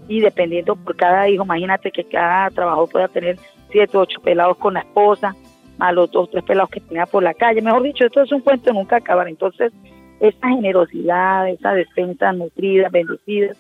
y 0.08 0.22
dependiendo 0.22 0.76
por 0.76 0.96
cada 0.96 1.30
hijo, 1.30 1.44
imagínate 1.44 1.92
que 1.92 2.04
cada 2.04 2.50
trabajador 2.50 2.90
pueda 2.90 3.08
tener 3.08 3.38
siete 3.72 3.98
o 3.98 4.02
ocho 4.02 4.20
pelados 4.22 4.58
con 4.58 4.74
la 4.74 4.82
esposa, 4.82 5.36
más 5.78 5.94
los 5.94 6.12
dos 6.12 6.30
tres 6.32 6.44
pelados 6.44 6.72
que 6.72 6.80
tenía 6.80 7.06
por 7.06 7.24
la 7.24 7.34
calle. 7.34 7.62
Mejor 7.62 7.84
dicho, 7.84 8.06
esto 8.06 8.22
es 8.22 8.32
un 8.32 8.42
cuento 8.42 8.74
nunca 8.74 8.98
acabar. 8.98 9.28
Entonces, 9.28 9.72
esa 10.20 10.50
generosidad, 10.50 11.48
esa 11.50 11.74
despensa 11.74 12.34
nutridas, 12.34 12.92
bendecidas, 12.92 13.56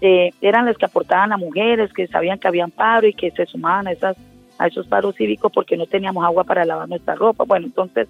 eh, 0.00 0.30
eran 0.42 0.66
las 0.66 0.76
que 0.76 0.84
aportaban 0.84 1.32
a 1.32 1.38
mujeres 1.38 1.92
que 1.92 2.06
sabían 2.06 2.38
que 2.38 2.48
habían 2.48 2.70
paro 2.70 3.06
y 3.06 3.14
que 3.14 3.30
se 3.30 3.46
sumaban 3.46 3.86
a, 3.86 3.92
esas, 3.92 4.16
a 4.58 4.66
esos 4.66 4.86
paros 4.86 5.16
cívicos 5.16 5.50
porque 5.50 5.76
no 5.76 5.86
teníamos 5.86 6.24
agua 6.24 6.44
para 6.44 6.64
lavar 6.64 6.88
nuestra 6.88 7.14
ropa. 7.14 7.44
Bueno, 7.44 7.66
entonces, 7.66 8.06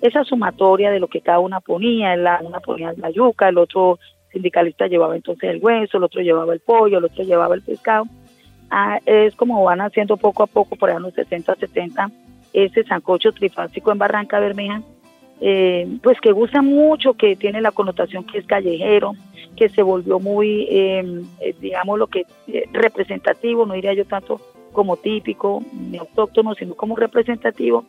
esa 0.00 0.22
sumatoria 0.22 0.90
de 0.90 1.00
lo 1.00 1.08
que 1.08 1.20
cada 1.20 1.40
una 1.40 1.60
ponía, 1.60 2.14
la, 2.16 2.40
una 2.42 2.60
ponía 2.60 2.94
la 2.96 3.10
yuca, 3.10 3.48
el 3.48 3.58
otro 3.58 3.98
sindicalista 4.34 4.86
llevaba 4.86 5.16
entonces 5.16 5.48
el 5.48 5.64
hueso, 5.64 5.96
el 5.96 6.04
otro 6.04 6.20
llevaba 6.20 6.52
el 6.52 6.60
pollo, 6.60 6.98
el 6.98 7.04
otro 7.04 7.24
llevaba 7.24 7.54
el 7.54 7.62
pescado. 7.62 8.04
Ah, 8.70 8.98
es 9.06 9.34
como 9.36 9.64
van 9.64 9.80
haciendo 9.80 10.18
poco 10.18 10.42
a 10.42 10.46
poco, 10.46 10.76
por 10.76 10.90
ahí 10.90 11.00
los 11.00 11.14
60, 11.14 11.54
70, 11.54 12.10
ese 12.52 12.84
sancocho 12.84 13.32
trifásico 13.32 13.92
en 13.92 13.98
Barranca 13.98 14.40
Bermeja, 14.40 14.82
eh, 15.40 15.86
pues 16.02 16.20
que 16.20 16.32
gusta 16.32 16.62
mucho, 16.62 17.14
que 17.14 17.36
tiene 17.36 17.60
la 17.60 17.72
connotación 17.72 18.24
que 18.24 18.38
es 18.38 18.46
callejero, 18.46 19.12
que 19.56 19.68
se 19.68 19.82
volvió 19.82 20.18
muy, 20.20 20.66
em, 20.70 21.24
eh, 21.40 21.54
digamos, 21.60 21.98
lo 21.98 22.06
que 22.08 22.24
eh, 22.48 22.64
representativo, 22.72 23.66
no 23.66 23.74
diría 23.74 23.94
yo 23.94 24.04
tanto 24.04 24.40
como 24.72 24.96
típico, 24.96 25.62
ni 25.72 25.98
autóctono, 25.98 26.54
sino 26.54 26.74
como 26.74 26.96
representativo 26.96 27.84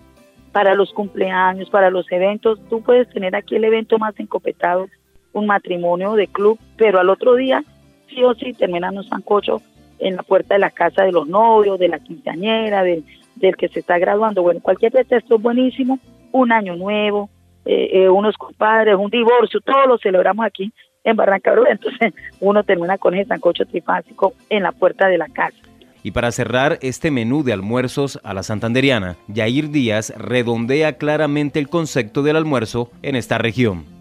para 0.51 0.75
los 0.75 0.93
cumpleaños, 0.93 1.69
para 1.69 1.89
los 1.89 2.09
eventos. 2.11 2.59
Tú 2.69 2.81
puedes 2.81 3.09
tener 3.09 3.35
aquí 3.35 3.55
el 3.55 3.63
evento 3.63 3.97
más 3.97 4.17
encopetado 4.19 4.87
un 5.35 5.45
matrimonio 5.47 6.13
de 6.13 6.27
club, 6.27 6.57
pero 6.77 6.99
al 6.99 7.09
otro 7.09 7.35
día 7.35 7.63
sí 8.09 8.23
o 8.23 8.33
sí 8.33 8.53
terminan 8.53 8.97
un 8.97 9.03
sancocho 9.03 9.61
en 9.99 10.15
la 10.15 10.23
puerta 10.23 10.55
de 10.55 10.61
la 10.61 10.71
casa 10.71 11.03
de 11.03 11.11
los 11.11 11.27
novios, 11.27 11.77
de 11.77 11.89
la 11.89 11.99
quinceañera, 11.99 12.83
del, 12.83 13.03
del 13.35 13.55
que 13.55 13.67
se 13.67 13.81
está 13.81 13.99
graduando. 13.99 14.41
Bueno, 14.41 14.61
cualquier 14.61 14.91
pretexto 14.91 15.35
es 15.35 15.41
buenísimo, 15.41 15.99
un 16.31 16.51
año 16.51 16.75
nuevo, 16.75 17.29
eh, 17.65 17.89
eh, 17.91 18.09
unos 18.09 18.35
compadres, 18.37 18.95
un 18.95 19.09
divorcio, 19.09 19.59
todo 19.61 19.85
lo 19.87 19.97
celebramos 19.97 20.45
aquí 20.45 20.71
en 21.03 21.15
Barranca 21.15 21.53
Entonces 21.69 22.13
uno 22.39 22.63
termina 22.63 22.97
con 22.97 23.13
ese 23.13 23.27
sancocho 23.27 23.65
trifásico 23.65 24.33
en 24.49 24.63
la 24.63 24.71
puerta 24.71 25.07
de 25.07 25.17
la 25.17 25.27
casa. 25.27 25.57
Y 26.01 26.11
para 26.11 26.31
cerrar 26.31 26.77
este 26.81 27.09
menú 27.09 27.43
de 27.43 27.51
almuerzos 27.51 28.19
a 28.23 28.33
la 28.33 28.43
santanderiana, 28.43 29.15
Yair 29.27 29.69
Díaz 29.69 30.13
redondea 30.17 30.97
claramente 30.97 31.59
el 31.59 31.67
concepto 31.67 32.21
del 32.21 32.35
almuerzo 32.35 32.91
en 33.01 33.15
esta 33.15 33.39
región. 33.39 33.94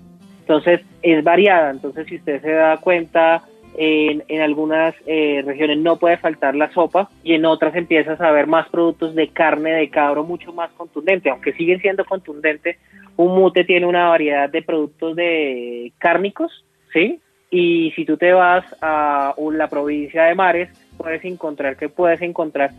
Entonces 0.44 0.82
es 1.00 1.24
variada, 1.24 1.70
entonces 1.70 2.06
si 2.06 2.16
usted 2.16 2.42
se 2.42 2.50
da 2.50 2.76
cuenta, 2.76 3.42
en, 3.76 4.22
en 4.28 4.40
algunas 4.40 4.94
eh, 5.06 5.42
regiones 5.44 5.78
no 5.78 5.96
puede 5.96 6.16
faltar 6.18 6.54
la 6.54 6.70
sopa 6.72 7.08
y 7.22 7.32
en 7.34 7.44
otras 7.44 7.74
empiezas 7.74 8.20
a 8.20 8.30
ver 8.30 8.46
más 8.46 8.68
productos 8.68 9.14
de 9.14 9.28
carne 9.28 9.72
de 9.72 9.90
cabro 9.90 10.22
mucho 10.22 10.52
más 10.52 10.70
contundente, 10.72 11.30
aunque 11.30 11.52
siguen 11.54 11.80
siendo 11.80 12.04
contundentes, 12.04 12.76
un 13.16 13.34
mute 13.34 13.64
tiene 13.64 13.86
una 13.86 14.08
variedad 14.08 14.48
de 14.48 14.62
productos 14.62 15.16
de 15.16 15.92
cárnicos, 15.98 16.64
¿sí? 16.92 17.20
Y 17.50 17.92
si 17.94 18.04
tú 18.04 18.16
te 18.16 18.32
vas 18.32 18.64
a 18.82 19.34
la 19.52 19.68
provincia 19.68 20.24
de 20.24 20.34
Mares, 20.34 20.68
puedes 20.96 21.24
encontrar 21.24 21.76
que 21.76 21.88
puedes 21.88 22.20
encontrar 22.20 22.70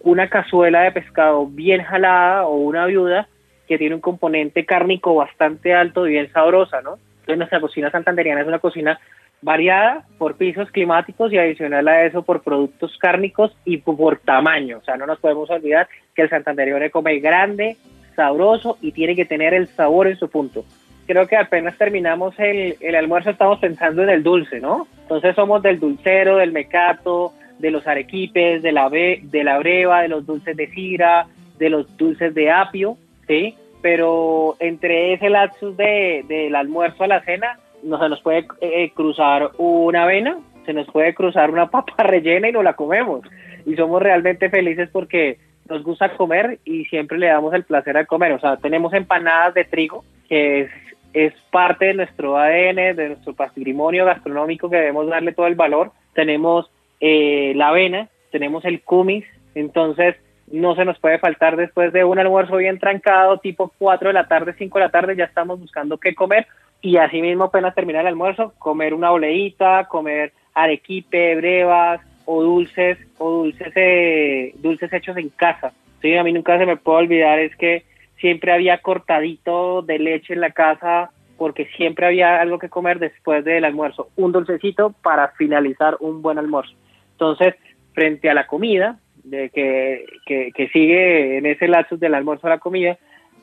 una 0.00 0.28
cazuela 0.28 0.82
de 0.82 0.92
pescado 0.92 1.46
bien 1.46 1.82
jalada 1.82 2.44
o 2.46 2.56
una 2.56 2.86
viuda 2.86 3.28
que 3.66 3.78
tiene 3.78 3.94
un 3.94 4.00
componente 4.00 4.64
cárnico 4.64 5.14
bastante 5.14 5.74
alto 5.74 6.06
y 6.06 6.12
bien 6.12 6.30
sabrosa, 6.32 6.80
¿no? 6.82 6.98
Entonces 7.20 7.38
nuestra 7.38 7.60
cocina 7.60 7.90
santanderiana 7.90 8.42
es 8.42 8.46
una 8.46 8.58
cocina 8.58 8.98
variada 9.40 10.04
por 10.18 10.36
pisos 10.36 10.70
climáticos 10.70 11.32
y 11.32 11.38
adicional 11.38 11.86
a 11.88 12.04
eso 12.04 12.22
por 12.22 12.42
productos 12.42 12.96
cárnicos 12.98 13.54
y 13.64 13.78
por 13.78 14.18
tamaño. 14.18 14.78
O 14.78 14.84
sea, 14.84 14.96
no 14.96 15.06
nos 15.06 15.18
podemos 15.18 15.50
olvidar 15.50 15.88
que 16.14 16.22
el 16.22 16.30
santanderiano 16.30 16.90
come 16.90 17.18
grande, 17.20 17.76
sabroso 18.16 18.78
y 18.80 18.92
tiene 18.92 19.14
que 19.14 19.24
tener 19.24 19.54
el 19.54 19.68
sabor 19.68 20.06
en 20.06 20.16
su 20.16 20.28
punto. 20.28 20.64
Creo 21.06 21.26
que 21.26 21.36
apenas 21.36 21.76
terminamos 21.76 22.34
el, 22.38 22.76
el 22.80 22.94
almuerzo 22.94 23.30
estamos 23.30 23.58
pensando 23.58 24.02
en 24.02 24.08
el 24.08 24.22
dulce, 24.22 24.60
¿no? 24.60 24.86
Entonces 25.02 25.34
somos 25.34 25.62
del 25.62 25.78
dulcero, 25.78 26.36
del 26.36 26.52
mecato, 26.52 27.32
de 27.58 27.70
los 27.70 27.86
arequipes, 27.86 28.62
de 28.62 28.72
la, 28.72 28.88
de 28.88 29.44
la 29.44 29.58
breva, 29.58 30.02
de 30.02 30.08
los 30.08 30.26
dulces 30.26 30.56
de 30.56 30.68
sidra, 30.68 31.26
de 31.58 31.70
los 31.70 31.96
dulces 31.96 32.34
de 32.34 32.50
apio, 32.50 32.96
¿sí? 33.26 33.56
Pero 33.82 34.56
entre 34.60 35.12
ese 35.12 35.28
lapsus 35.28 35.76
de, 35.76 36.24
del 36.26 36.54
almuerzo 36.54 37.04
a 37.04 37.08
la 37.08 37.22
cena, 37.22 37.58
no 37.82 37.98
se 37.98 38.08
nos 38.08 38.20
puede 38.22 38.46
eh, 38.60 38.90
cruzar 38.94 39.50
una 39.58 40.04
avena, 40.04 40.38
se 40.64 40.72
nos 40.72 40.86
puede 40.86 41.14
cruzar 41.14 41.50
una 41.50 41.70
papa 41.70 42.02
rellena 42.02 42.48
y 42.48 42.52
no 42.52 42.62
la 42.62 42.74
comemos. 42.74 43.20
Y 43.66 43.76
somos 43.76 44.02
realmente 44.02 44.50
felices 44.50 44.88
porque 44.92 45.38
nos 45.68 45.82
gusta 45.82 46.16
comer 46.16 46.58
y 46.64 46.84
siempre 46.86 47.18
le 47.18 47.28
damos 47.28 47.54
el 47.54 47.64
placer 47.64 47.96
a 47.96 48.06
comer. 48.06 48.32
O 48.32 48.40
sea, 48.40 48.56
tenemos 48.56 48.92
empanadas 48.92 49.54
de 49.54 49.64
trigo, 49.64 50.04
que 50.28 50.62
es, 50.62 50.70
es 51.12 51.32
parte 51.50 51.86
de 51.86 51.94
nuestro 51.94 52.36
ADN, 52.36 52.96
de 52.96 53.08
nuestro 53.08 53.34
patrimonio 53.34 54.04
gastronómico 54.04 54.68
que 54.68 54.76
debemos 54.76 55.06
darle 55.06 55.32
todo 55.32 55.46
el 55.46 55.54
valor. 55.54 55.92
Tenemos 56.14 56.70
eh, 57.00 57.52
la 57.56 57.68
avena, 57.68 58.08
tenemos 58.30 58.64
el 58.64 58.82
kumis, 58.82 59.24
entonces 59.54 60.16
no 60.54 60.74
se 60.74 60.84
nos 60.84 60.98
puede 60.98 61.18
faltar 61.18 61.56
después 61.56 61.92
de 61.92 62.04
un 62.04 62.18
almuerzo 62.18 62.56
bien 62.56 62.78
trancado, 62.78 63.38
tipo 63.38 63.72
4 63.78 64.08
de 64.08 64.14
la 64.14 64.28
tarde, 64.28 64.54
5 64.56 64.78
de 64.78 64.84
la 64.84 64.90
tarde, 64.90 65.16
ya 65.16 65.24
estamos 65.24 65.58
buscando 65.58 65.98
qué 65.98 66.14
comer 66.14 66.46
y 66.80 66.96
así 66.96 67.20
mismo 67.20 67.44
apenas 67.44 67.74
terminar 67.74 68.02
el 68.02 68.08
almuerzo, 68.08 68.52
comer 68.58 68.94
una 68.94 69.10
oleita, 69.10 69.86
comer 69.88 70.32
arequipe, 70.54 71.34
brevas 71.36 72.00
o 72.26 72.42
dulces 72.42 72.98
o 73.18 73.30
dulces 73.30 73.72
eh, 73.74 74.54
dulces 74.58 74.92
hechos 74.92 75.16
en 75.16 75.30
casa. 75.30 75.72
Sí, 76.00 76.14
a 76.16 76.22
mí 76.22 76.32
nunca 76.32 76.58
se 76.58 76.66
me 76.66 76.76
puede 76.76 76.98
olvidar 76.98 77.38
es 77.38 77.56
que 77.56 77.84
siempre 78.18 78.52
había 78.52 78.78
cortadito 78.78 79.82
de 79.82 79.98
leche 79.98 80.34
en 80.34 80.40
la 80.40 80.50
casa 80.50 81.10
porque 81.36 81.66
siempre 81.76 82.06
había 82.06 82.40
algo 82.40 82.58
que 82.58 82.68
comer 82.68 82.98
después 82.98 83.44
del 83.44 83.64
almuerzo, 83.64 84.10
un 84.16 84.30
dulcecito 84.30 84.94
para 85.02 85.28
finalizar 85.28 85.96
un 86.00 86.22
buen 86.22 86.38
almuerzo. 86.38 86.74
Entonces, 87.12 87.54
frente 87.92 88.30
a 88.30 88.34
la 88.34 88.46
comida, 88.46 88.98
de 89.24 89.50
que, 89.50 90.04
que, 90.26 90.52
que 90.52 90.68
sigue 90.68 91.38
en 91.38 91.46
ese 91.46 91.66
lapsus 91.66 91.98
del 91.98 92.14
almuerzo 92.14 92.46
a 92.46 92.50
la 92.50 92.58
comida, 92.58 92.98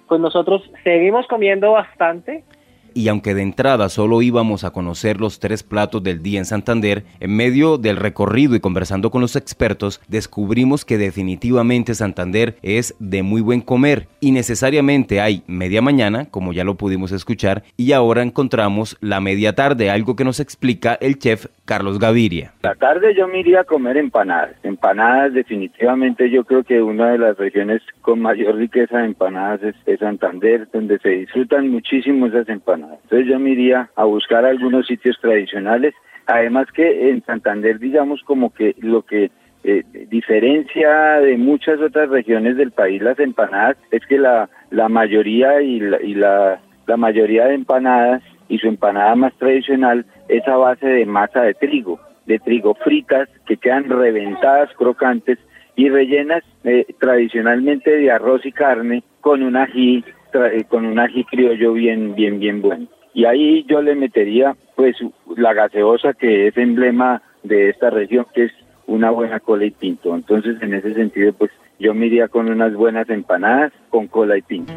pues 0.07 0.21
nosotros 0.21 0.69
seguimos 0.83 1.27
comiendo 1.27 1.71
bastante, 1.71 2.43
y 2.93 3.07
aunque 3.07 3.33
de 3.33 3.41
entrada 3.41 3.89
solo 3.89 4.21
íbamos 4.21 4.63
a 4.63 4.71
conocer 4.71 5.19
los 5.19 5.39
tres 5.39 5.63
platos 5.63 6.03
del 6.03 6.21
día 6.21 6.39
en 6.39 6.45
Santander, 6.45 7.03
en 7.19 7.35
medio 7.35 7.77
del 7.77 7.97
recorrido 7.97 8.55
y 8.55 8.59
conversando 8.59 9.11
con 9.11 9.21
los 9.21 9.35
expertos, 9.35 10.01
descubrimos 10.07 10.85
que 10.85 10.97
definitivamente 10.97 11.95
Santander 11.95 12.55
es 12.61 12.95
de 12.99 13.23
muy 13.23 13.41
buen 13.41 13.61
comer 13.61 14.07
y 14.19 14.31
necesariamente 14.31 15.21
hay 15.21 15.43
media 15.47 15.81
mañana, 15.81 16.25
como 16.29 16.53
ya 16.53 16.63
lo 16.63 16.75
pudimos 16.75 17.11
escuchar, 17.11 17.63
y 17.77 17.91
ahora 17.93 18.21
encontramos 18.21 18.97
la 19.01 19.21
media 19.21 19.53
tarde, 19.53 19.89
algo 19.89 20.15
que 20.15 20.23
nos 20.23 20.39
explica 20.39 20.97
el 21.01 21.19
chef 21.19 21.47
Carlos 21.65 21.99
Gaviria. 21.99 22.53
La 22.63 22.75
tarde 22.75 23.15
yo 23.15 23.27
me 23.27 23.39
iría 23.39 23.61
a 23.61 23.63
comer 23.63 23.97
empanadas. 23.97 24.55
Empanadas 24.63 25.33
definitivamente 25.33 26.29
yo 26.29 26.43
creo 26.43 26.63
que 26.63 26.81
una 26.81 27.11
de 27.11 27.17
las 27.17 27.37
regiones 27.37 27.81
con 28.01 28.21
mayor 28.21 28.55
riqueza 28.55 28.99
de 28.99 29.05
empanadas 29.05 29.61
es, 29.85 29.99
Santander, 29.99 30.67
donde 30.73 30.99
se 30.99 31.09
disfrutan 31.09 31.69
muchísimo 31.69 32.27
esas 32.27 32.49
empanadas. 32.49 32.80
Entonces 33.03 33.27
yo 33.27 33.39
me 33.39 33.51
iría 33.51 33.89
a 33.95 34.03
buscar 34.05 34.45
algunos 34.45 34.87
sitios 34.87 35.17
tradicionales. 35.21 35.93
Además 36.27 36.67
que 36.73 37.09
en 37.09 37.23
Santander 37.23 37.79
digamos 37.79 38.21
como 38.23 38.53
que 38.53 38.75
lo 38.79 39.03
que 39.03 39.31
eh, 39.63 39.83
diferencia 40.09 41.19
de 41.19 41.37
muchas 41.37 41.79
otras 41.79 42.09
regiones 42.09 42.57
del 42.57 42.71
país 42.71 42.99
las 42.99 43.19
empanadas 43.19 43.77
es 43.91 44.03
que 44.07 44.17
la, 44.17 44.49
la 44.71 44.89
mayoría 44.89 45.61
y 45.61 45.79
la, 45.79 46.01
y 46.01 46.15
la, 46.15 46.59
mayoría 46.97 47.45
de 47.45 47.53
empanadas 47.53 48.23
y 48.49 48.57
su 48.57 48.67
empanada 48.67 49.15
más 49.15 49.33
tradicional 49.35 50.05
es 50.27 50.45
a 50.47 50.57
base 50.57 50.85
de 50.85 51.05
masa 51.05 51.43
de 51.43 51.53
trigo, 51.53 51.99
de 52.25 52.39
trigo 52.39 52.73
fritas 52.73 53.29
que 53.45 53.55
quedan 53.55 53.87
reventadas, 53.87 54.73
crocantes 54.73 55.37
y 55.75 55.89
rellenas 55.89 56.43
eh, 56.63 56.85
tradicionalmente 56.99 57.95
de 57.95 58.11
arroz 58.11 58.45
y 58.45 58.51
carne 58.51 59.03
con 59.21 59.43
un 59.43 59.55
ají 59.55 60.03
con 60.69 60.85
un 60.85 60.99
ají 60.99 61.23
criollo 61.25 61.73
bien 61.73 62.15
bien 62.15 62.39
bien 62.39 62.61
bueno. 62.61 62.87
Y 63.13 63.25
ahí 63.25 63.65
yo 63.67 63.81
le 63.81 63.95
metería 63.95 64.55
pues 64.75 64.95
la 65.35 65.53
gaseosa 65.53 66.13
que 66.13 66.47
es 66.47 66.57
emblema 66.57 67.21
de 67.43 67.69
esta 67.69 67.89
región 67.89 68.25
que 68.33 68.45
es 68.45 68.51
una 68.87 69.11
buena 69.11 69.39
cola 69.39 69.65
y 69.65 69.71
pinto. 69.71 70.15
Entonces 70.15 70.61
en 70.61 70.73
ese 70.73 70.93
sentido 70.93 71.33
pues 71.33 71.51
yo 71.79 71.93
me 71.93 72.07
iría 72.07 72.27
con 72.27 72.49
unas 72.49 72.73
buenas 72.73 73.09
empanadas 73.09 73.73
con 73.89 74.07
cola 74.07 74.37
y 74.37 74.41
pinto. 74.41 74.73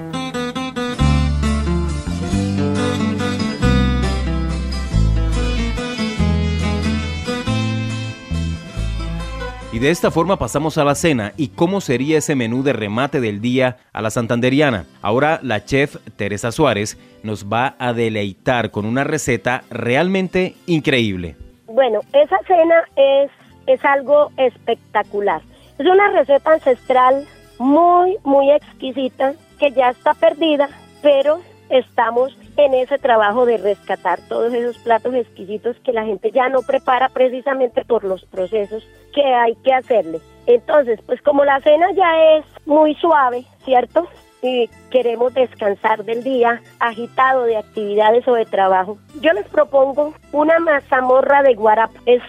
Y 9.74 9.80
de 9.80 9.90
esta 9.90 10.12
forma 10.12 10.38
pasamos 10.38 10.78
a 10.78 10.84
la 10.84 10.94
cena 10.94 11.32
y 11.36 11.48
cómo 11.48 11.80
sería 11.80 12.18
ese 12.18 12.36
menú 12.36 12.62
de 12.62 12.72
remate 12.72 13.20
del 13.20 13.40
día 13.40 13.78
a 13.92 14.02
la 14.02 14.10
santanderiana. 14.10 14.86
Ahora 15.02 15.40
la 15.42 15.64
chef 15.64 15.96
Teresa 16.16 16.52
Suárez 16.52 16.96
nos 17.24 17.52
va 17.52 17.74
a 17.80 17.92
deleitar 17.92 18.70
con 18.70 18.86
una 18.86 19.02
receta 19.02 19.64
realmente 19.70 20.54
increíble. 20.66 21.34
Bueno, 21.66 22.02
esa 22.12 22.38
cena 22.46 22.84
es, 22.94 23.32
es 23.66 23.84
algo 23.84 24.30
espectacular. 24.36 25.42
Es 25.76 25.86
una 25.86 26.08
receta 26.12 26.52
ancestral 26.52 27.26
muy, 27.58 28.16
muy 28.22 28.52
exquisita 28.52 29.34
que 29.58 29.72
ya 29.72 29.90
está 29.90 30.14
perdida, 30.14 30.68
pero 31.02 31.40
estamos 31.68 32.38
en 32.56 32.74
ese 32.74 32.98
trabajo 32.98 33.46
de 33.46 33.58
rescatar 33.58 34.20
todos 34.28 34.52
esos 34.52 34.78
platos 34.78 35.14
exquisitos 35.14 35.76
que 35.84 35.92
la 35.92 36.04
gente 36.04 36.30
ya 36.30 36.48
no 36.48 36.62
prepara 36.62 37.08
precisamente 37.08 37.84
por 37.84 38.04
los 38.04 38.24
procesos 38.26 38.86
que 39.14 39.22
hay 39.22 39.54
que 39.56 39.72
hacerle. 39.72 40.20
Entonces, 40.46 41.00
pues 41.06 41.20
como 41.22 41.44
la 41.44 41.60
cena 41.60 41.90
ya 41.92 42.36
es 42.36 42.44
muy 42.66 42.94
suave, 42.96 43.44
¿cierto? 43.64 44.06
Y 44.42 44.68
queremos 44.90 45.32
descansar 45.32 46.04
del 46.04 46.22
día 46.22 46.60
agitado 46.78 47.44
de 47.44 47.56
actividades 47.56 48.28
o 48.28 48.34
de 48.34 48.44
trabajo. 48.44 48.98
Yo 49.22 49.32
les 49.32 49.48
propongo 49.48 50.12
una 50.32 50.58
mazamorra 50.58 51.42
de 51.42 51.54
guarapo. 51.54 51.94
Es 52.04 52.22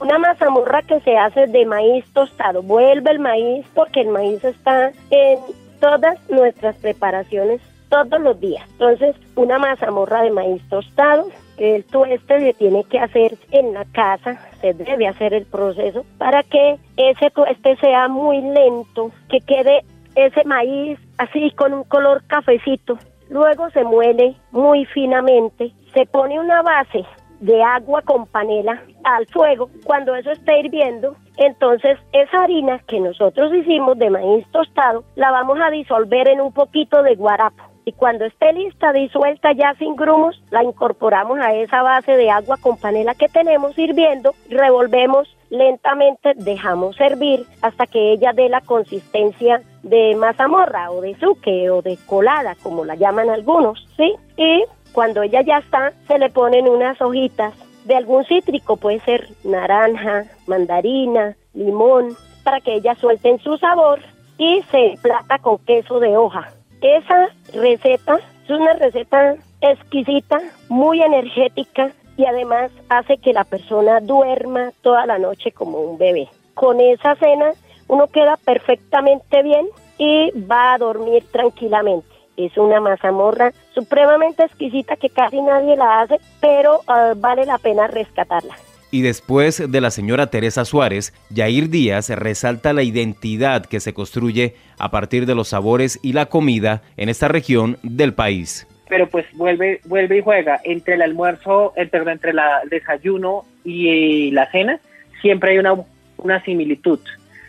una 0.00 0.18
mazamorra 0.18 0.82
que 0.82 1.00
se 1.00 1.16
hace 1.16 1.46
de 1.48 1.66
maíz 1.66 2.04
tostado. 2.12 2.62
Vuelve 2.62 3.10
el 3.10 3.18
maíz 3.18 3.66
porque 3.74 4.02
el 4.02 4.08
maíz 4.08 4.44
está 4.44 4.92
en 5.10 5.40
todas 5.80 6.18
nuestras 6.30 6.76
preparaciones 6.76 7.60
todos 7.88 8.20
los 8.20 8.38
días. 8.40 8.64
Entonces, 8.72 9.16
una 9.36 9.58
mazamorra 9.58 10.22
de 10.22 10.30
maíz 10.30 10.62
tostado, 10.68 11.28
el 11.58 11.84
tueste 11.84 12.40
se 12.40 12.54
tiene 12.54 12.84
que 12.84 12.98
hacer 12.98 13.36
en 13.50 13.74
la 13.74 13.84
casa, 13.86 14.38
se 14.60 14.74
debe 14.74 15.08
hacer 15.08 15.34
el 15.34 15.46
proceso 15.46 16.04
para 16.18 16.42
que 16.42 16.78
ese 16.96 17.30
tueste 17.30 17.76
sea 17.76 18.08
muy 18.08 18.40
lento, 18.40 19.10
que 19.28 19.40
quede 19.40 19.84
ese 20.14 20.44
maíz 20.44 20.98
así 21.18 21.50
con 21.52 21.74
un 21.74 21.84
color 21.84 22.22
cafecito. 22.26 22.98
Luego 23.28 23.70
se 23.70 23.84
muele 23.84 24.36
muy 24.52 24.84
finamente, 24.86 25.72
se 25.94 26.06
pone 26.06 26.40
una 26.40 26.62
base 26.62 27.04
de 27.40 27.62
agua 27.62 28.02
con 28.02 28.26
panela 28.26 28.82
al 29.04 29.26
fuego. 29.26 29.70
Cuando 29.84 30.14
eso 30.14 30.30
esté 30.30 30.60
hirviendo, 30.60 31.14
entonces 31.36 31.98
esa 32.12 32.42
harina 32.42 32.80
que 32.86 33.00
nosotros 33.00 33.54
hicimos 33.54 33.98
de 33.98 34.10
maíz 34.10 34.46
tostado 34.50 35.04
la 35.14 35.30
vamos 35.30 35.58
a 35.60 35.70
disolver 35.70 36.28
en 36.28 36.40
un 36.40 36.52
poquito 36.52 37.02
de 37.02 37.14
guarapo 37.14 37.62
y 37.88 37.92
cuando 37.92 38.26
esté 38.26 38.52
lista, 38.52 38.92
disuelta 38.92 39.52
ya 39.52 39.74
sin 39.78 39.96
grumos, 39.96 40.38
la 40.50 40.62
incorporamos 40.62 41.38
a 41.38 41.54
esa 41.54 41.80
base 41.80 42.18
de 42.18 42.30
agua 42.30 42.58
con 42.60 42.76
panela 42.76 43.14
que 43.14 43.28
tenemos 43.28 43.78
hirviendo, 43.78 44.34
revolvemos 44.50 45.26
lentamente, 45.48 46.34
dejamos 46.36 47.00
hervir 47.00 47.46
hasta 47.62 47.86
que 47.86 48.12
ella 48.12 48.34
dé 48.34 48.50
la 48.50 48.60
consistencia 48.60 49.62
de 49.82 50.14
mazamorra 50.16 50.90
o 50.90 51.00
de 51.00 51.14
suque 51.18 51.70
o 51.70 51.80
de 51.80 51.96
colada, 52.04 52.56
como 52.62 52.84
la 52.84 52.94
llaman 52.94 53.30
algunos, 53.30 53.82
¿sí? 53.96 54.14
Y 54.36 54.64
cuando 54.92 55.22
ella 55.22 55.40
ya 55.40 55.56
está, 55.56 55.94
se 56.06 56.18
le 56.18 56.28
ponen 56.28 56.68
unas 56.68 57.00
hojitas 57.00 57.54
de 57.86 57.96
algún 57.96 58.26
cítrico, 58.26 58.76
puede 58.76 59.00
ser 59.00 59.28
naranja, 59.44 60.24
mandarina, 60.46 61.36
limón, 61.54 62.14
para 62.44 62.60
que 62.60 62.74
ella 62.74 62.94
suelten 62.96 63.38
su 63.38 63.56
sabor 63.56 64.00
y 64.36 64.60
se 64.70 64.96
plata 65.00 65.38
con 65.38 65.56
queso 65.60 66.00
de 66.00 66.18
hoja. 66.18 66.52
Esa 66.80 67.28
receta 67.52 68.20
es 68.44 68.50
una 68.50 68.72
receta 68.74 69.36
exquisita, 69.60 70.38
muy 70.68 71.02
energética 71.02 71.90
y 72.16 72.24
además 72.24 72.70
hace 72.88 73.18
que 73.18 73.32
la 73.32 73.44
persona 73.44 74.00
duerma 74.00 74.70
toda 74.82 75.06
la 75.06 75.18
noche 75.18 75.52
como 75.52 75.78
un 75.80 75.98
bebé. 75.98 76.28
Con 76.54 76.80
esa 76.80 77.16
cena 77.16 77.52
uno 77.88 78.06
queda 78.06 78.36
perfectamente 78.36 79.42
bien 79.42 79.66
y 79.98 80.30
va 80.32 80.74
a 80.74 80.78
dormir 80.78 81.24
tranquilamente. 81.32 82.08
Es 82.36 82.56
una 82.56 82.80
mazamorra 82.80 83.52
supremamente 83.74 84.44
exquisita 84.44 84.94
que 84.94 85.10
casi 85.10 85.40
nadie 85.40 85.76
la 85.76 86.02
hace, 86.02 86.20
pero 86.40 86.80
ah, 86.86 87.14
vale 87.16 87.44
la 87.44 87.58
pena 87.58 87.88
rescatarla. 87.88 88.54
Y 88.90 89.02
después 89.02 89.70
de 89.70 89.80
la 89.80 89.90
señora 89.90 90.28
Teresa 90.28 90.64
Suárez, 90.64 91.12
Yair 91.30 91.68
Díaz 91.68 92.08
resalta 92.10 92.72
la 92.72 92.82
identidad 92.82 93.66
que 93.66 93.80
se 93.80 93.92
construye 93.92 94.54
a 94.78 94.90
partir 94.90 95.26
de 95.26 95.34
los 95.34 95.48
sabores 95.48 95.98
y 96.02 96.14
la 96.14 96.26
comida 96.26 96.82
en 96.96 97.08
esta 97.08 97.28
región 97.28 97.76
del 97.82 98.14
país. 98.14 98.66
Pero 98.88 99.06
pues 99.06 99.26
vuelve, 99.34 99.80
vuelve 99.84 100.18
y 100.18 100.22
juega 100.22 100.60
entre 100.64 100.94
el 100.94 101.02
almuerzo, 101.02 101.74
entre, 101.76 102.00
entre 102.10 102.30
el 102.30 102.38
desayuno 102.70 103.44
y 103.62 104.30
la 104.30 104.50
cena, 104.50 104.80
siempre 105.20 105.52
hay 105.52 105.58
una, 105.58 105.74
una 106.16 106.42
similitud. 106.42 107.00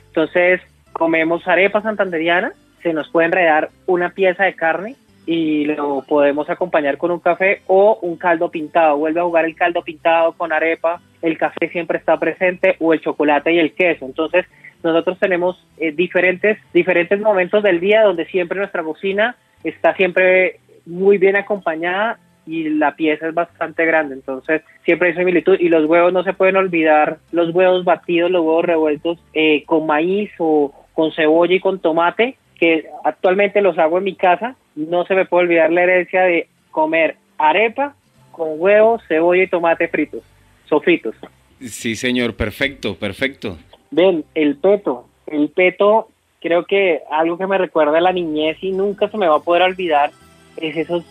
Entonces, 0.07 0.59
comemos 0.91 1.47
arepa 1.47 1.81
santanderiana, 1.81 2.51
se 2.83 2.91
nos 2.91 3.09
puede 3.09 3.27
enredar 3.27 3.69
una 3.85 4.09
pieza 4.09 4.43
de 4.43 4.55
carne 4.55 4.95
y 5.31 5.65
lo 5.65 6.03
podemos 6.07 6.49
acompañar 6.49 6.97
con 6.97 7.11
un 7.11 7.19
café 7.19 7.61
o 7.67 7.99
un 8.01 8.17
caldo 8.17 8.49
pintado. 8.49 8.97
Vuelve 8.97 9.19
a 9.19 9.25
jugar 9.25 9.45
el 9.45 9.55
caldo 9.55 9.83
pintado 9.83 10.31
con 10.31 10.51
arepa, 10.51 10.99
el 11.21 11.37
café 11.37 11.69
siempre 11.69 11.99
está 11.99 12.17
presente 12.17 12.77
o 12.79 12.95
el 12.95 12.99
chocolate 12.99 13.53
y 13.53 13.59
el 13.59 13.73
queso. 13.73 14.07
Entonces, 14.07 14.47
nosotros 14.81 15.19
tenemos 15.19 15.63
eh, 15.77 15.91
diferentes, 15.91 16.57
diferentes 16.73 17.21
momentos 17.21 17.61
del 17.61 17.79
día 17.79 18.01
donde 18.01 18.25
siempre 18.25 18.57
nuestra 18.57 18.81
cocina 18.81 19.35
está 19.63 19.93
siempre 19.93 20.61
muy 20.87 21.19
bien 21.19 21.35
acompañada 21.35 22.17
y 22.47 22.67
la 22.69 22.95
pieza 22.95 23.27
es 23.27 23.33
bastante 23.35 23.85
grande, 23.85 24.15
entonces 24.15 24.63
siempre 24.83 25.09
hay 25.09 25.15
similitud 25.15 25.59
y 25.59 25.69
los 25.69 25.85
huevos 25.85 26.11
no 26.11 26.23
se 26.23 26.33
pueden 26.33 26.55
olvidar, 26.55 27.19
los 27.31 27.53
huevos 27.53 27.85
batidos, 27.85 28.31
los 28.31 28.41
huevos 28.41 28.65
revueltos 28.65 29.19
eh, 29.35 29.63
con 29.65 29.85
maíz 29.85 30.31
o 30.39 30.73
con 30.93 31.11
cebolla 31.11 31.53
y 31.53 31.59
con 31.59 31.77
tomate, 31.77 32.37
que 32.59 32.85
actualmente 33.03 33.61
los 33.61 33.77
hago 33.77 33.97
en 33.97 34.03
mi 34.03 34.15
casa, 34.15 34.55
no 34.75 35.05
se 35.05 35.15
me 35.15 35.25
puede 35.25 35.45
olvidar 35.45 35.71
la 35.71 35.83
herencia 35.83 36.23
de 36.23 36.47
comer 36.71 37.15
arepa 37.37 37.95
con 38.31 38.59
huevos, 38.59 39.01
cebolla 39.07 39.43
y 39.43 39.47
tomate 39.47 39.87
fritos, 39.87 40.23
sofritos. 40.65 41.15
Sí, 41.61 41.95
señor, 41.95 42.35
perfecto, 42.35 42.95
perfecto. 42.95 43.57
Ven, 43.91 44.23
el 44.35 44.57
peto, 44.57 45.07
el 45.27 45.49
peto, 45.49 46.09
creo 46.41 46.65
que 46.65 47.01
algo 47.11 47.37
que 47.37 47.47
me 47.47 47.57
recuerda 47.57 47.97
a 47.97 48.01
la 48.01 48.13
niñez 48.13 48.57
y 48.61 48.71
nunca 48.71 49.09
se 49.09 49.17
me 49.17 49.27
va 49.27 49.37
a 49.37 49.41
poder 49.41 49.63
olvidar 49.63 50.11
es 50.57 50.77
esos 50.77 51.03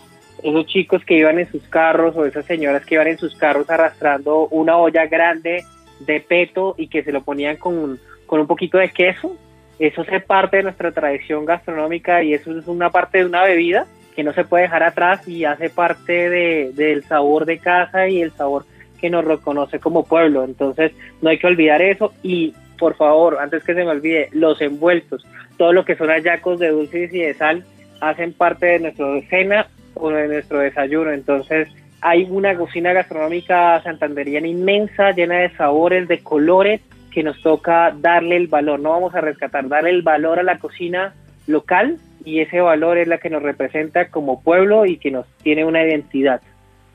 esos 0.42 0.66
chicos 0.66 1.04
que 1.04 1.18
iban 1.18 1.40
en 1.40 1.50
sus 1.50 1.64
carros 1.64 2.14
o 2.16 2.24
esas 2.24 2.46
señoras 2.46 2.86
que 2.86 2.94
iban 2.94 3.08
en 3.08 3.18
sus 3.18 3.34
carros 3.34 3.68
arrastrando 3.68 4.46
una 4.48 4.76
olla 4.76 5.06
grande 5.06 5.64
de 5.98 6.20
peto 6.20 6.76
y 6.78 6.86
que 6.86 7.02
se 7.02 7.10
lo 7.10 7.22
ponían 7.22 7.56
con, 7.56 7.98
con 8.26 8.40
un 8.40 8.46
poquito 8.46 8.78
de 8.78 8.90
queso 8.90 9.36
eso 9.78 10.02
es 10.02 10.24
parte 10.24 10.58
de 10.58 10.62
nuestra 10.64 10.92
tradición 10.92 11.44
gastronómica 11.44 12.22
y 12.22 12.34
eso 12.34 12.56
es 12.58 12.66
una 12.66 12.90
parte 12.90 13.18
de 13.18 13.26
una 13.26 13.44
bebida 13.44 13.86
que 14.16 14.24
no 14.24 14.32
se 14.32 14.44
puede 14.44 14.64
dejar 14.64 14.82
atrás 14.82 15.26
y 15.28 15.44
hace 15.44 15.70
parte 15.70 16.28
de, 16.28 16.72
del 16.74 17.04
sabor 17.04 17.44
de 17.44 17.58
casa 17.58 18.08
y 18.08 18.20
el 18.20 18.32
sabor 18.32 18.64
que 19.00 19.10
nos 19.10 19.24
reconoce 19.24 19.78
como 19.78 20.04
pueblo. 20.04 20.44
Entonces 20.44 20.92
no 21.22 21.30
hay 21.30 21.38
que 21.38 21.46
olvidar 21.46 21.80
eso 21.80 22.12
y 22.22 22.54
por 22.78 22.96
favor, 22.96 23.38
antes 23.40 23.62
que 23.62 23.74
se 23.74 23.84
me 23.84 23.90
olvide, 23.90 24.28
los 24.32 24.60
envueltos, 24.60 25.24
todo 25.56 25.72
lo 25.72 25.84
que 25.84 25.96
son 25.96 26.08
hallacos 26.08 26.58
de 26.58 26.68
dulces 26.68 27.12
y 27.12 27.20
de 27.20 27.34
sal 27.34 27.64
hacen 28.00 28.32
parte 28.32 28.66
de 28.66 28.78
nuestra 28.80 29.06
cena 29.28 29.68
o 29.94 30.10
de 30.10 30.28
nuestro 30.28 30.60
desayuno. 30.60 31.12
Entonces 31.12 31.68
hay 32.00 32.26
una 32.30 32.56
cocina 32.56 32.92
gastronómica 32.92 33.80
santanderiana 33.82 34.48
inmensa, 34.48 35.12
llena 35.12 35.38
de 35.38 35.50
sabores, 35.50 36.08
de 36.08 36.18
colores 36.20 36.80
que 37.10 37.22
nos 37.22 37.40
toca 37.42 37.94
darle 37.98 38.36
el 38.36 38.46
valor, 38.46 38.80
no 38.80 38.90
vamos 38.90 39.14
a 39.14 39.20
rescatar, 39.20 39.68
darle 39.68 39.90
el 39.90 40.02
valor 40.02 40.38
a 40.38 40.42
la 40.42 40.58
cocina 40.58 41.14
local 41.46 41.98
y 42.24 42.40
ese 42.40 42.60
valor 42.60 42.98
es 42.98 43.08
la 43.08 43.18
que 43.18 43.30
nos 43.30 43.42
representa 43.42 44.08
como 44.08 44.42
pueblo 44.42 44.86
y 44.86 44.98
que 44.98 45.10
nos 45.10 45.26
tiene 45.42 45.64
una 45.64 45.82
identidad 45.82 46.40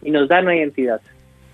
y 0.01 0.11
nos 0.11 0.27
da 0.27 0.41
una 0.41 0.55
identidad. 0.55 1.01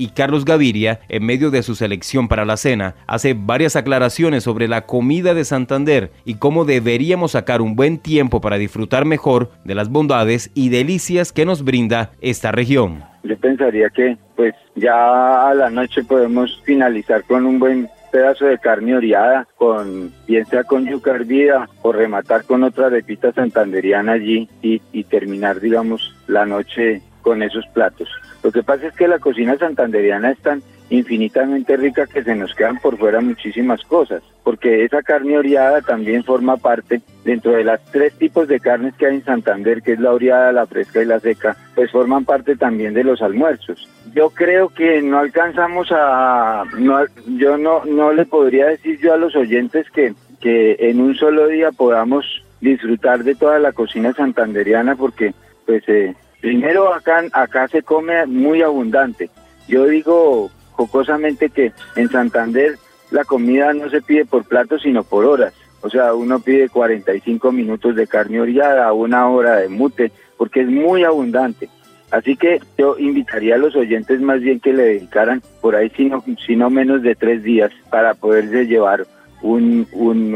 Y 0.01 0.11
Carlos 0.11 0.45
Gaviria, 0.45 1.01
en 1.09 1.25
medio 1.25 1.51
de 1.51 1.61
su 1.61 1.75
selección 1.75 2.29
para 2.29 2.45
la 2.45 2.55
cena, 2.55 2.95
hace 3.05 3.35
varias 3.37 3.75
aclaraciones 3.75 4.45
sobre 4.45 4.69
la 4.69 4.85
comida 4.85 5.33
de 5.33 5.43
Santander 5.43 6.11
y 6.23 6.35
cómo 6.35 6.63
deberíamos 6.63 7.33
sacar 7.33 7.61
un 7.61 7.75
buen 7.75 7.97
tiempo 7.97 8.39
para 8.39 8.57
disfrutar 8.57 9.03
mejor 9.03 9.51
de 9.65 9.75
las 9.75 9.89
bondades 9.89 10.51
y 10.53 10.69
delicias 10.69 11.33
que 11.33 11.45
nos 11.45 11.65
brinda 11.65 12.11
esta 12.21 12.53
región. 12.53 13.03
Yo 13.23 13.37
pensaría 13.37 13.89
que 13.89 14.17
pues 14.37 14.55
ya 14.75 15.49
a 15.49 15.53
la 15.53 15.69
noche 15.69 16.01
podemos 16.05 16.61
finalizar 16.63 17.21
con 17.25 17.45
un 17.45 17.59
buen 17.59 17.89
pedazo 18.11 18.45
de 18.45 18.59
carne 18.59 18.95
oreada, 18.95 19.47
con, 19.57 20.11
bien 20.27 20.45
sea 20.45 20.63
con 20.63 20.85
yuca 20.85 21.11
hervida 21.11 21.69
o 21.81 21.91
rematar 21.91 22.43
con 22.45 22.63
otra 22.63 22.89
repita 22.89 23.31
santanderiana 23.31 24.13
allí 24.13 24.49
y, 24.61 24.81
y 24.91 25.03
terminar, 25.05 25.59
digamos, 25.59 26.15
la 26.27 26.45
noche 26.45 27.01
con 27.21 27.43
esos 27.43 27.65
platos. 27.73 28.09
Lo 28.43 28.51
que 28.51 28.63
pasa 28.63 28.87
es 28.87 28.95
que 28.95 29.07
la 29.07 29.19
cocina 29.19 29.57
santanderiana 29.57 30.31
es 30.31 30.39
tan 30.39 30.61
infinitamente 30.89 31.77
rica 31.77 32.07
que 32.07 32.23
se 32.23 32.35
nos 32.35 32.53
quedan 32.55 32.79
por 32.79 32.97
fuera 32.97 33.21
muchísimas 33.21 33.83
cosas, 33.83 34.23
porque 34.43 34.83
esa 34.83 35.03
carne 35.03 35.37
oreada 35.37 35.81
también 35.81 36.23
forma 36.23 36.57
parte 36.57 37.01
dentro 37.23 37.51
de 37.51 37.63
las 37.63 37.83
tres 37.91 38.13
tipos 38.13 38.47
de 38.47 38.59
carnes 38.59 38.95
que 38.95 39.05
hay 39.05 39.15
en 39.15 39.25
Santander, 39.25 39.81
que 39.81 39.93
es 39.93 39.99
la 39.99 40.11
oreada, 40.11 40.51
la 40.51 40.65
fresca 40.65 41.01
y 41.01 41.05
la 41.05 41.19
seca, 41.19 41.55
pues 41.75 41.91
forman 41.91 42.25
parte 42.25 42.55
también 42.55 42.93
de 42.93 43.03
los 43.03 43.21
almuerzos. 43.21 43.87
Yo 44.13 44.31
creo 44.31 44.69
que 44.69 45.01
no 45.01 45.19
alcanzamos 45.19 45.89
a, 45.91 46.63
no, 46.77 46.99
yo 47.27 47.57
no, 47.57 47.85
no 47.85 48.11
le 48.11 48.25
podría 48.25 48.65
decir 48.67 48.99
yo 48.99 49.13
a 49.13 49.17
los 49.17 49.35
oyentes 49.35 49.89
que, 49.91 50.13
que 50.41 50.75
en 50.79 51.01
un 51.01 51.15
solo 51.15 51.47
día 51.47 51.71
podamos 51.71 52.25
disfrutar 52.61 53.23
de 53.23 53.35
toda 53.35 53.59
la 53.59 53.71
cocina 53.71 54.13
santanderiana, 54.13 54.95
porque 54.95 55.33
pues 55.65 55.83
eh, 55.87 56.15
primero 56.41 56.93
acá, 56.93 57.23
acá 57.31 57.67
se 57.67 57.83
come 57.83 58.25
muy 58.25 58.63
abundante. 58.63 59.29
Yo 59.67 59.85
digo 59.85 60.49
jocosamente 60.79 61.49
que 61.49 61.73
en 61.97 62.09
Santander 62.09 62.77
la 63.11 63.25
comida 63.25 63.73
no 63.73 63.89
se 63.89 64.01
pide 64.01 64.23
por 64.23 64.45
platos 64.45 64.83
sino 64.83 65.03
por 65.03 65.25
horas. 65.25 65.53
O 65.81 65.89
sea, 65.89 66.13
uno 66.13 66.39
pide 66.39 66.69
45 66.69 67.51
minutos 67.51 67.97
de 67.97 68.07
carne 68.07 68.39
oreada, 68.39 68.93
una 68.93 69.27
hora 69.29 69.57
de 69.57 69.67
mute, 69.67 70.13
porque 70.37 70.61
es 70.61 70.69
muy 70.69 71.03
abundante. 71.03 71.67
Así 72.11 72.37
que 72.37 72.61
yo 72.77 72.97
invitaría 72.97 73.55
a 73.55 73.57
los 73.57 73.75
oyentes 73.75 74.21
más 74.21 74.39
bien 74.39 74.61
que 74.61 74.71
le 74.71 74.83
dedicaran 74.83 75.41
por 75.59 75.75
ahí, 75.75 75.91
sino, 75.97 76.23
sino 76.47 76.69
menos 76.69 77.01
de 77.01 77.15
tres 77.15 77.43
días, 77.43 77.71
para 77.89 78.13
poderse 78.13 78.65
llevar 78.65 79.05
un, 79.41 79.85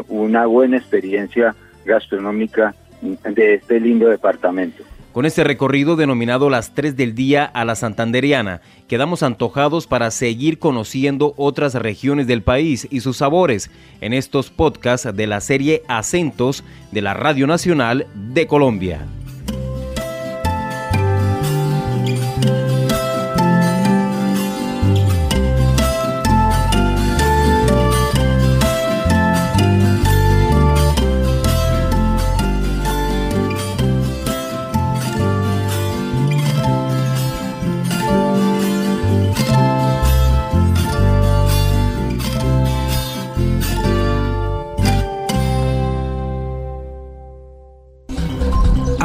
una 0.10 0.46
buena 0.46 0.78
experiencia 0.78 1.56
gastronómica 1.86 2.76
de 3.02 3.56
este 3.56 3.80
lindo 3.80 4.10
departamento. 4.10 4.84
Con 5.14 5.28
este 5.28 5.44
recorrido 5.44 5.96
denominado 5.96 6.50
Las 6.50 6.74
3 6.74 6.98
del 6.98 7.14
Día 7.14 7.46
a 7.46 7.66
la 7.66 7.76
Santanderiana, 7.76 8.62
quedamos 8.88 9.22
antojados 9.22 9.86
para 9.86 10.10
seguir 10.10 10.58
conociendo 10.58 11.36
otras 11.38 11.76
regiones 11.76 12.26
del 12.26 12.42
país 12.42 12.88
y 12.90 13.02
sus 13.02 13.18
sabores 13.18 13.70
en 14.02 14.14
estos 14.14 14.50
podcasts 14.50 15.16
de 15.16 15.28
la 15.28 15.40
serie 15.40 15.84
Acentos 15.88 16.64
de 16.92 17.04
la 17.04 17.14
Radio 17.14 17.46
Nacional 17.46 18.08
de 18.16 18.48
Colombia. 18.48 19.06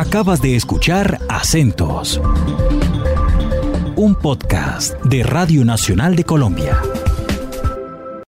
Acabas 0.08 0.40
de 0.40 0.56
escuchar 0.56 1.20
Acentos, 1.28 2.18
un 3.94 4.14
podcast 4.14 4.94
de 5.04 5.22
Radio 5.22 5.66
Nacional 5.66 6.16
de 6.16 6.24
Colombia. 6.24 6.80